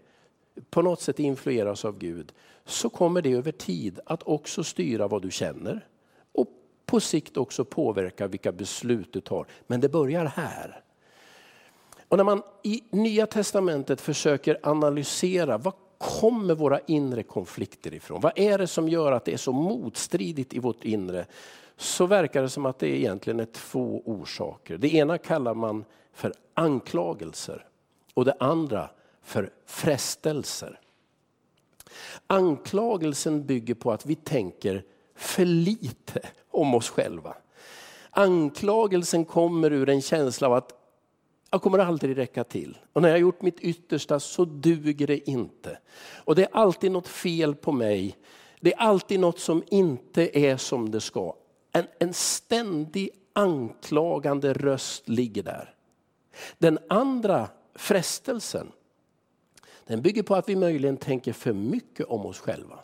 på 0.70 0.82
något 0.82 1.00
sätt 1.00 1.18
influeras 1.18 1.84
av 1.84 1.98
Gud 1.98 2.32
så 2.64 2.88
kommer 2.88 3.22
det 3.22 3.32
över 3.32 3.52
tid 3.52 4.00
att 4.06 4.22
också 4.22 4.64
styra 4.64 5.08
vad 5.08 5.22
du 5.22 5.30
känner 5.30 5.86
och 6.32 6.48
på 6.86 7.00
sikt 7.00 7.36
också 7.36 7.64
påverka 7.64 8.26
vilka 8.26 8.52
beslut 8.52 9.12
du 9.12 9.20
tar. 9.20 9.46
Men 9.66 9.80
det 9.80 9.88
börjar 9.88 10.24
här. 10.24 10.80
Och 12.08 12.16
när 12.16 12.24
man 12.24 12.42
i 12.62 12.82
Nya 12.90 13.26
Testamentet 13.26 14.00
försöker 14.00 14.58
analysera 14.62 15.58
vad 15.58 15.74
kommer 15.98 16.54
våra 16.54 16.80
inre 16.86 17.22
konflikter 17.22 17.94
ifrån? 17.94 18.20
Vad 18.20 18.38
är 18.38 18.58
det 18.58 18.66
som 18.66 18.88
gör 18.88 19.12
att 19.12 19.24
det 19.24 19.32
är 19.32 19.36
så 19.36 19.52
motstridigt 19.52 20.54
i 20.54 20.58
vårt 20.58 20.84
inre? 20.84 21.26
Så 21.76 22.06
verkar 22.06 22.42
det 22.42 22.48
som 22.48 22.66
att 22.66 22.78
det 22.78 22.88
egentligen 22.88 23.40
är 23.40 23.44
två 23.44 24.02
orsaker. 24.04 24.78
Det 24.78 24.94
ena 24.94 25.18
kallar 25.18 25.54
man 25.54 25.84
för 26.12 26.32
anklagelser 26.54 27.66
och 28.14 28.24
det 28.24 28.36
andra 28.40 28.90
för 29.24 29.50
frestelser. 29.66 30.80
Anklagelsen 32.26 33.46
bygger 33.46 33.74
på 33.74 33.92
att 33.92 34.06
vi 34.06 34.14
tänker 34.14 34.84
för 35.14 35.44
lite 35.44 36.20
om 36.50 36.74
oss 36.74 36.90
själva. 36.90 37.36
Anklagelsen 38.10 39.24
kommer 39.24 39.72
ur 39.72 39.88
en 39.88 40.02
känsla 40.02 40.46
av 40.46 40.52
att 40.52 40.72
jag 41.50 41.62
kommer 41.62 41.78
aldrig 41.78 42.16
räcka 42.16 42.44
till. 42.44 42.78
Och 42.92 43.02
när 43.02 43.08
jag 43.08 43.18
gjort 43.18 43.42
mitt 43.42 43.60
yttersta 43.60 44.20
så 44.20 44.44
duger 44.44 45.06
det 45.06 45.30
inte. 45.30 45.78
Och 46.16 46.34
det 46.34 46.42
är 46.42 46.48
alltid 46.52 46.90
något 46.90 47.08
fel 47.08 47.54
på 47.54 47.72
mig. 47.72 48.16
Det 48.60 48.74
är 48.74 48.78
alltid 48.78 49.20
något 49.20 49.38
som 49.38 49.62
inte 49.70 50.38
är 50.38 50.56
som 50.56 50.90
det 50.90 51.00
ska. 51.00 51.36
En, 51.72 51.86
en 51.98 52.14
ständig 52.14 53.10
anklagande 53.32 54.52
röst 54.52 55.08
ligger 55.08 55.42
där. 55.42 55.74
Den 56.58 56.78
andra 56.88 57.48
frestelsen 57.74 58.72
den 59.86 60.02
bygger 60.02 60.22
på 60.22 60.34
att 60.34 60.48
vi 60.48 60.56
möjligen 60.56 60.96
tänker 60.96 61.32
för 61.32 61.52
mycket 61.52 62.06
om 62.06 62.26
oss 62.26 62.38
själva. 62.38 62.78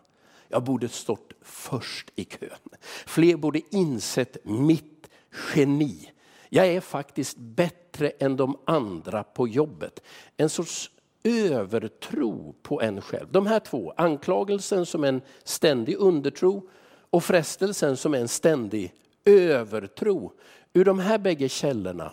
Jag 0.49 0.65
borde 0.65 0.89
stått 0.89 1.33
först 1.43 2.11
i 2.15 2.25
kön. 2.25 2.59
Fler 3.07 3.37
borde 3.37 3.61
insett 3.71 4.37
mitt 4.45 5.11
geni. 5.55 6.11
Jag 6.49 6.67
är 6.67 6.81
faktiskt 6.81 7.37
bättre 7.37 8.11
än 8.11 8.37
de 8.37 8.59
andra 8.65 9.23
på 9.23 9.49
jobbet. 9.49 10.01
En 10.37 10.49
sorts 10.49 10.91
övertro 11.25 12.55
på 12.63 12.81
en 12.81 13.01
själv. 13.01 13.33
De 13.33 13.47
här 13.47 13.61
två, 13.61 13.93
anklagelsen 13.97 14.87
som 14.87 15.05
en 15.05 15.23
ständig 15.45 15.97
undertro 15.97 16.69
och 17.11 17.25
frestelsen 17.25 17.97
som 17.97 18.15
en 18.15 18.29
ständig 18.29 18.95
övertro. 19.25 20.33
Ur 20.73 20.85
de 20.85 20.99
här 20.99 21.19
bägge 21.19 21.49
källorna 21.49 22.13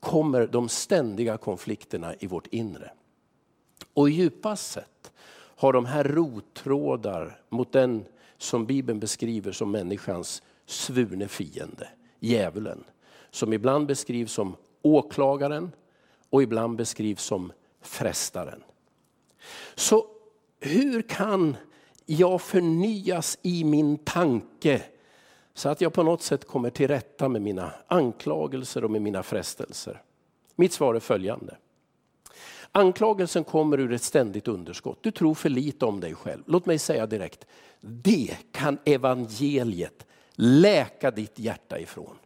kommer 0.00 0.46
de 0.46 0.68
ständiga 0.68 1.36
konflikterna 1.36 2.14
i 2.18 2.26
vårt 2.26 2.46
inre. 2.46 2.90
Och 3.94 4.10
djupast 4.10 4.72
sett 4.72 5.12
har 5.56 5.72
de 5.72 5.86
här 5.86 6.04
rottrådar 6.04 7.40
mot 7.48 7.72
den 7.72 8.04
som 8.38 8.66
Bibeln 8.66 9.00
beskriver 9.00 9.52
som 9.52 9.70
människans 9.70 10.42
svurne 10.66 11.28
fiende, 11.28 11.88
djävulen. 12.20 12.84
Som 13.30 13.52
ibland 13.52 13.86
beskrivs 13.86 14.32
som 14.32 14.56
åklagaren 14.82 15.70
och 16.30 16.42
ibland 16.42 16.76
beskrivs 16.76 17.22
som 17.22 17.52
frestaren. 17.80 18.62
Så 19.74 20.06
hur 20.60 21.02
kan 21.02 21.56
jag 22.06 22.42
förnyas 22.42 23.38
i 23.42 23.64
min 23.64 23.98
tanke 23.98 24.82
så 25.54 25.68
att 25.68 25.80
jag 25.80 25.92
på 25.92 26.02
något 26.02 26.22
sätt 26.22 26.46
kommer 26.46 26.70
till 26.70 26.88
rätta 26.88 27.28
med 27.28 27.42
mina 27.42 27.72
anklagelser 27.86 28.84
och 28.84 28.90
med 28.90 29.02
mina 29.02 29.22
frestelser? 29.22 30.02
Mitt 30.56 30.72
svar 30.72 30.94
är 30.94 31.00
följande. 31.00 31.56
Anklagelsen 32.72 33.44
kommer 33.44 33.80
ur 33.80 33.92
ett 33.92 34.02
ständigt 34.02 34.48
underskott. 34.48 34.98
Du 35.02 35.10
tror 35.10 35.34
för 35.34 35.48
lite 35.48 35.84
om 35.84 36.00
dig 36.00 36.14
själv. 36.14 36.42
Låt 36.46 36.66
mig 36.66 36.78
säga 36.78 37.06
direkt, 37.06 37.46
det 37.80 38.36
kan 38.52 38.78
evangeliet 38.84 40.06
läka 40.32 41.10
ditt 41.10 41.38
hjärta 41.38 41.78
ifrån. 41.78 42.16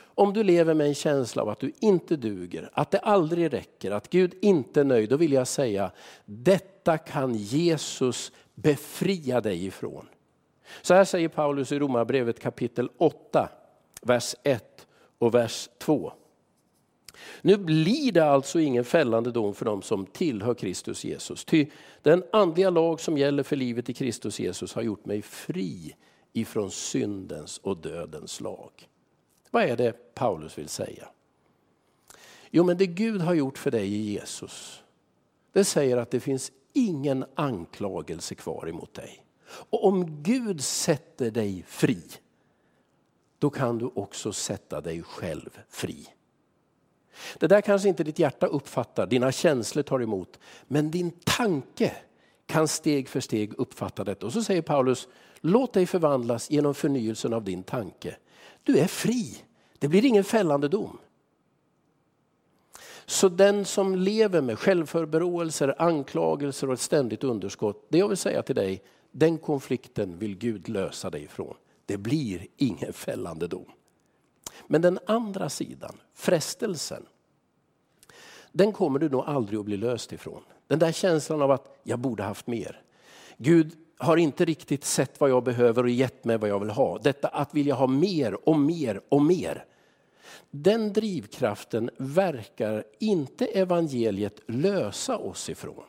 Om 0.00 0.32
du 0.32 0.42
lever 0.42 0.74
med 0.74 0.86
en 0.86 0.94
känsla 0.94 1.42
av 1.42 1.48
att 1.48 1.60
du 1.60 1.72
inte 1.80 2.16
duger, 2.16 2.70
att 2.72 2.90
det 2.90 2.98
aldrig 2.98 3.52
räcker, 3.52 3.90
att 3.90 4.10
Gud 4.10 4.34
inte 4.40 4.80
är 4.80 4.84
nöjd, 4.84 5.10
då 5.10 5.16
vill 5.16 5.32
jag 5.32 5.48
säga, 5.48 5.90
detta 6.24 6.98
kan 6.98 7.34
Jesus 7.34 8.32
befria 8.54 9.40
dig 9.40 9.66
ifrån. 9.66 10.08
Så 10.82 10.94
här 10.94 11.04
säger 11.04 11.28
Paulus 11.28 11.72
i 11.72 11.78
Romarbrevet 11.78 12.40
kapitel 12.40 12.90
8, 12.98 13.48
vers 14.02 14.34
1 14.42 14.86
och 15.18 15.34
vers 15.34 15.68
2. 15.78 16.12
Nu 17.42 17.56
blir 17.56 18.12
det 18.12 18.24
alltså 18.24 18.60
ingen 18.60 18.84
fällande 18.84 19.30
dom 19.30 19.54
för 19.54 19.64
dem 19.64 19.82
som 19.82 20.06
tillhör 20.06 20.54
Kristus 20.54 21.04
Jesus. 21.04 21.44
Ty 21.44 21.66
den 22.02 22.24
andliga 22.32 22.70
lag 22.70 23.00
som 23.00 23.18
gäller 23.18 23.42
för 23.42 23.56
livet 23.56 23.90
i 23.90 23.94
Kristus 23.94 24.40
Jesus 24.40 24.74
har 24.74 24.82
gjort 24.82 25.06
mig 25.06 25.22
fri 25.22 25.94
ifrån 26.32 26.70
syndens 26.70 27.58
och 27.58 27.76
dödens 27.76 28.40
lag. 28.40 28.88
Vad 29.50 29.62
är 29.62 29.76
det 29.76 30.14
Paulus 30.14 30.58
vill 30.58 30.68
säga? 30.68 31.08
Jo, 32.50 32.64
men 32.64 32.76
det 32.76 32.86
Gud 32.86 33.20
har 33.20 33.34
gjort 33.34 33.58
för 33.58 33.70
dig 33.70 33.94
i 33.94 34.12
Jesus, 34.12 34.82
det 35.52 35.64
säger 35.64 35.96
att 35.96 36.10
det 36.10 36.20
finns 36.20 36.52
ingen 36.72 37.24
anklagelse 37.34 38.34
kvar 38.34 38.68
emot 38.68 38.94
dig. 38.94 39.24
Och 39.48 39.84
om 39.84 40.22
Gud 40.22 40.64
sätter 40.64 41.30
dig 41.30 41.64
fri, 41.66 42.02
då 43.38 43.50
kan 43.50 43.78
du 43.78 43.90
också 43.94 44.32
sätta 44.32 44.80
dig 44.80 45.02
själv 45.02 45.58
fri. 45.68 46.08
Det 47.38 47.46
där 47.46 47.60
kanske 47.60 47.88
inte 47.88 48.04
ditt 48.04 48.18
hjärta 48.18 48.46
uppfattar, 48.46 49.06
dina 49.06 49.32
känslor 49.32 49.82
tar 49.82 50.02
emot. 50.02 50.38
Men 50.66 50.90
din 50.90 51.10
tanke 51.10 51.96
kan 52.46 52.68
steg 52.68 53.08
för 53.08 53.20
steg 53.20 53.54
uppfatta 53.58 54.04
detta. 54.04 54.26
Och 54.26 54.32
så 54.32 54.42
säger 54.42 54.62
Paulus, 54.62 55.08
låt 55.40 55.72
dig 55.72 55.86
förvandlas 55.86 56.50
genom 56.50 56.74
förnyelsen 56.74 57.32
av 57.32 57.44
din 57.44 57.62
tanke. 57.62 58.16
Du 58.62 58.78
är 58.78 58.86
fri, 58.86 59.36
det 59.78 59.88
blir 59.88 60.04
ingen 60.04 60.24
fällande 60.24 60.68
dom. 60.68 60.98
Så 63.06 63.28
den 63.28 63.64
som 63.64 63.94
lever 63.94 64.40
med 64.40 64.58
självförberåelser, 64.58 65.74
anklagelser 65.78 66.66
och 66.66 66.72
ett 66.72 66.80
ständigt 66.80 67.24
underskott, 67.24 67.86
det 67.88 67.98
jag 67.98 68.08
vill 68.08 68.16
säga 68.16 68.42
till 68.42 68.54
dig, 68.54 68.82
den 69.12 69.38
konflikten 69.38 70.18
vill 70.18 70.38
Gud 70.38 70.68
lösa 70.68 71.10
dig 71.10 71.24
ifrån. 71.24 71.54
Det 71.86 71.96
blir 71.96 72.46
ingen 72.56 72.92
fällande 72.92 73.46
dom. 73.46 73.70
Men 74.70 74.82
den 74.82 74.98
andra 75.06 75.48
sidan, 75.48 75.96
frestelsen. 76.14 77.06
den 78.52 78.72
kommer 78.72 78.98
du 78.98 79.08
nog 79.08 79.24
aldrig 79.26 79.58
att 79.58 79.64
bli 79.64 79.76
löst 79.76 80.12
ifrån. 80.12 80.42
Den 80.66 80.78
där 80.78 80.92
känslan 80.92 81.42
av 81.42 81.50
att 81.50 81.78
jag 81.82 81.98
borde 81.98 82.22
haft 82.22 82.46
mer. 82.46 82.82
Gud 83.36 83.76
har 83.98 84.16
inte 84.16 84.44
riktigt 84.44 84.84
sett 84.84 85.20
vad 85.20 85.30
jag 85.30 85.44
behöver 85.44 85.82
och 85.82 85.90
gett 85.90 86.24
mig 86.24 86.38
vad 86.38 86.50
jag 86.50 86.60
vill 86.60 86.70
ha. 86.70 86.98
Detta 86.98 87.28
att 87.28 87.54
vilja 87.54 87.74
ha 87.74 87.86
mer 87.86 88.48
och 88.48 88.58
mer 88.58 89.00
och 89.08 89.22
mer. 89.22 89.64
Den 90.50 90.92
drivkraften 90.92 91.90
verkar 91.96 92.84
inte 92.98 93.46
evangeliet 93.46 94.40
lösa 94.46 95.18
oss 95.18 95.48
ifrån. 95.48 95.84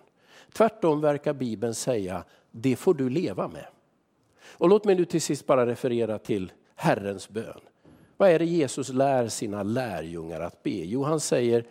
Tvärtom 0.54 1.02
verkar 1.02 1.34
Bibeln 1.34 1.76
säga, 1.76 2.24
det 2.52 2.76
får 2.76 2.94
du 2.94 3.10
leva 3.10 3.48
med. 3.48 3.66
Och 4.48 4.70
låt 4.70 4.86
mig 4.86 4.96
nu 4.96 5.06
till 5.06 5.22
sist 5.22 5.46
bara 5.46 5.66
referera 5.66 6.20
till 6.20 6.52
Herrens 6.76 7.30
bön. 7.30 7.60
Vad 8.20 8.30
är 8.30 8.40
det 8.40 8.46
Jesus 8.46 8.90
lär 8.90 9.28
sina 9.28 9.64
lärjungar 9.64 10.42
att 10.42 10.64
be? 10.64 10.70
Jo, 10.70 11.04
han 11.04 11.20
säger, 11.20 11.66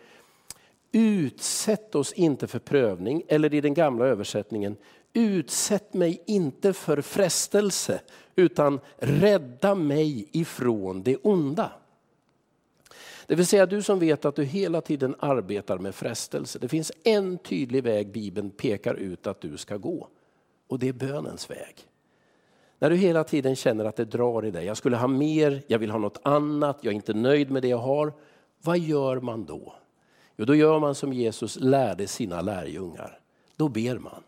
utsätt 0.91 1.95
oss 1.95 2.13
inte 2.13 2.47
för 2.47 2.59
prövning, 2.59 3.23
eller 3.27 3.53
i 3.53 3.61
den 3.61 3.73
gamla 3.73 4.05
översättningen, 4.05 4.77
utsätt 5.13 5.93
mig 5.93 6.23
inte 6.25 6.73
för 6.73 7.01
frestelse, 7.01 8.01
utan 8.35 8.79
rädda 8.97 9.75
mig 9.75 10.29
ifrån 10.31 11.03
det 11.03 11.17
onda. 11.17 11.71
Det 13.27 13.35
vill 13.35 13.47
säga 13.47 13.65
du 13.65 13.81
som 13.81 13.99
vet 13.99 14.25
att 14.25 14.35
du 14.35 14.43
hela 14.43 14.81
tiden 14.81 15.15
arbetar 15.19 15.77
med 15.77 15.95
frestelse. 15.95 16.59
Det 16.59 16.69
finns 16.69 16.91
en 17.03 17.37
tydlig 17.37 17.83
väg 17.83 18.11
Bibeln 18.11 18.49
pekar 18.49 18.95
ut 18.95 19.27
att 19.27 19.41
du 19.41 19.57
ska 19.57 19.77
gå. 19.77 20.07
Och 20.67 20.79
det 20.79 20.87
är 20.87 20.93
bönens 20.93 21.49
väg. 21.49 21.88
När 22.79 22.89
du 22.89 22.95
hela 22.95 23.23
tiden 23.23 23.55
känner 23.55 23.85
att 23.85 23.95
det 23.95 24.05
drar 24.05 24.45
i 24.45 24.51
dig, 24.51 24.65
jag 24.65 24.77
skulle 24.77 24.97
ha 24.97 25.07
mer, 25.07 25.63
jag 25.67 25.79
vill 25.79 25.91
ha 25.91 25.99
något 25.99 26.19
annat, 26.23 26.77
jag 26.81 26.91
är 26.91 26.95
inte 26.95 27.13
nöjd 27.13 27.51
med 27.51 27.61
det 27.61 27.67
jag 27.67 27.77
har. 27.77 28.13
Vad 28.61 28.79
gör 28.79 29.19
man 29.19 29.45
då? 29.45 29.73
Jo, 30.35 30.45
då 30.45 30.55
gör 30.55 30.79
man 30.79 30.95
som 30.95 31.13
Jesus 31.13 31.55
lärde 31.59 32.07
sina 32.07 32.41
lärjungar. 32.41 33.19
Då 33.55 33.69
ber 33.69 33.97
man. 33.97 34.23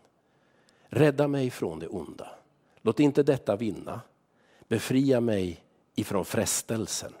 Rädda 0.88 1.28
mig 1.28 1.50
från 1.50 1.78
det 1.78 1.88
onda. 1.88 2.28
Låt 2.82 3.00
inte 3.00 3.22
detta 3.22 3.56
vinna. 3.56 4.00
Befria 4.68 5.20
mig 5.20 5.64
ifrån 5.94 6.24
frestelsen. 6.24 7.12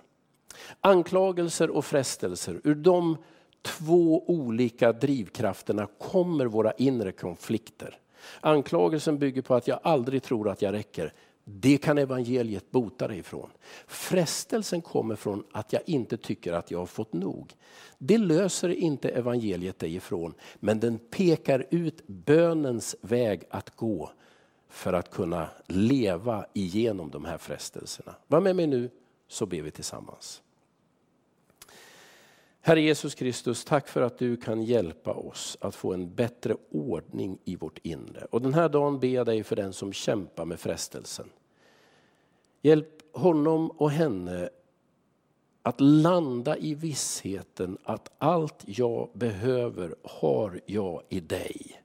Anklagelser 0.80 1.70
och 1.70 1.84
frestelser, 1.84 2.60
ur 2.64 2.74
de 2.74 3.16
två 3.62 4.24
olika 4.30 4.92
drivkrafterna 4.92 5.88
kommer 5.98 6.46
våra 6.46 6.72
inre 6.72 7.12
konflikter. 7.12 7.98
Anklagelsen 8.40 9.18
bygger 9.18 9.42
på 9.42 9.54
att 9.54 9.68
jag 9.68 9.78
aldrig 9.82 10.22
tror 10.22 10.48
att 10.48 10.62
jag 10.62 10.72
räcker. 10.74 11.12
Det 11.44 11.78
kan 11.78 11.98
evangeliet 11.98 12.70
bota 12.70 13.08
dig 13.08 13.18
ifrån. 13.18 13.50
Frestelsen 13.86 14.82
kommer 14.82 15.16
från 15.16 15.44
att 15.52 15.72
jag 15.72 15.82
inte 15.86 16.16
tycker 16.16 16.52
att 16.52 16.70
jag 16.70 16.78
har 16.78 16.86
fått 16.86 17.12
nog. 17.12 17.54
Det 17.98 18.18
löser 18.18 18.68
inte 18.68 19.08
evangeliet 19.08 19.78
dig 19.78 19.94
ifrån, 19.94 20.34
men 20.60 20.80
den 20.80 20.98
pekar 20.98 21.66
ut 21.70 22.06
bönens 22.06 22.96
väg 23.00 23.44
att 23.50 23.76
gå 23.76 24.10
för 24.68 24.92
att 24.92 25.10
kunna 25.10 25.48
leva 25.66 26.46
igenom 26.52 27.10
de 27.10 27.24
här 27.24 27.38
frestelserna. 27.38 28.14
Var 28.26 28.40
med 28.40 28.56
mig 28.56 28.66
nu 28.66 28.90
så 29.28 29.46
ber 29.46 29.62
vi 29.62 29.70
tillsammans. 29.70 30.42
Herre 32.64 32.80
Jesus 32.80 33.14
Kristus, 33.14 33.64
tack 33.64 33.88
för 33.88 34.02
att 34.02 34.18
du 34.18 34.36
kan 34.36 34.62
hjälpa 34.62 35.12
oss 35.12 35.56
att 35.60 35.74
få 35.74 35.92
en 35.92 36.14
bättre 36.14 36.56
ordning 36.70 37.38
i 37.44 37.56
vårt 37.56 37.78
inre. 37.82 38.26
Och 38.30 38.42
den 38.42 38.54
här 38.54 38.68
dagen 38.68 39.00
ber 39.00 39.08
jag 39.08 39.26
dig 39.26 39.44
för 39.44 39.56
den 39.56 39.72
som 39.72 39.92
kämpar 39.92 40.44
med 40.44 40.60
frestelsen. 40.60 41.30
Hjälp 42.62 42.88
honom 43.12 43.70
och 43.70 43.90
henne 43.90 44.48
att 45.62 45.80
landa 45.80 46.56
i 46.56 46.74
vissheten 46.74 47.78
att 47.84 48.12
allt 48.18 48.62
jag 48.66 49.10
behöver 49.12 49.94
har 50.02 50.60
jag 50.66 51.02
i 51.08 51.20
dig. 51.20 51.82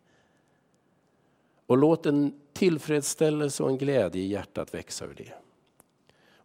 Och 1.66 1.78
låt 1.78 2.06
en 2.06 2.40
tillfredsställelse 2.54 3.64
och 3.64 3.70
en 3.70 3.78
glädje 3.78 4.22
i 4.22 4.28
hjärtat 4.28 4.74
växa 4.74 5.06
ur 5.06 5.14
det. 5.18 5.34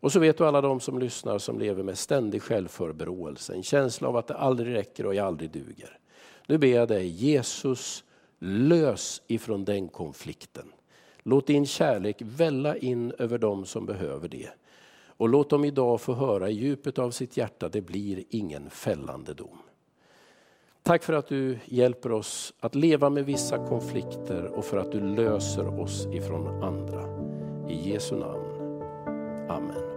Och 0.03 0.13
så 0.13 0.21
vet 0.21 0.39
du 0.39 0.47
alla 0.47 0.61
de 0.61 0.81
som 0.81 0.99
lyssnar 0.99 1.39
som 1.39 1.59
lever 1.59 1.83
med 1.83 1.99
ständig 1.99 2.43
självförberåelse, 2.43 3.55
en 3.55 3.63
känsla 3.63 4.09
av 4.09 4.17
att 4.17 4.27
det 4.27 4.35
aldrig 4.35 4.75
räcker 4.75 5.07
och 5.07 5.15
jag 5.15 5.27
aldrig 5.27 5.51
duger. 5.51 5.99
Nu 6.47 6.59
ber 6.59 6.69
jag 6.69 6.89
dig 6.89 7.07
Jesus, 7.07 8.05
lös 8.39 9.23
ifrån 9.27 9.65
den 9.65 9.89
konflikten. 9.89 10.73
Låt 11.23 11.47
din 11.47 11.67
kärlek 11.67 12.17
välla 12.19 12.77
in 12.77 13.13
över 13.19 13.39
dem 13.39 13.65
som 13.65 13.87
behöver 13.87 14.29
det. 14.29 14.49
Och 15.07 15.29
låt 15.29 15.51
dem 15.51 15.65
idag 15.65 16.01
få 16.01 16.13
höra 16.13 16.51
i 16.51 16.53
djupet 16.53 16.99
av 16.99 17.11
sitt 17.11 17.37
hjärta, 17.37 17.69
det 17.69 17.81
blir 17.81 18.25
ingen 18.31 18.71
fällande 18.71 19.35
dom. 19.35 19.59
Tack 20.83 21.03
för 21.03 21.13
att 21.13 21.29
du 21.29 21.59
hjälper 21.65 22.13
oss 22.13 22.55
att 22.61 22.75
leva 22.75 23.11
med 23.11 23.27
vissa 23.27 23.67
konflikter 23.67 24.45
och 24.45 24.65
för 24.65 24.77
att 24.77 24.93
du 24.93 25.01
löser 25.01 25.81
oss 25.81 26.07
ifrån 26.13 26.63
andra. 26.63 27.03
I 27.71 27.91
Jesu 27.91 28.17
namn. 28.17 28.53
Amen. 29.51 29.92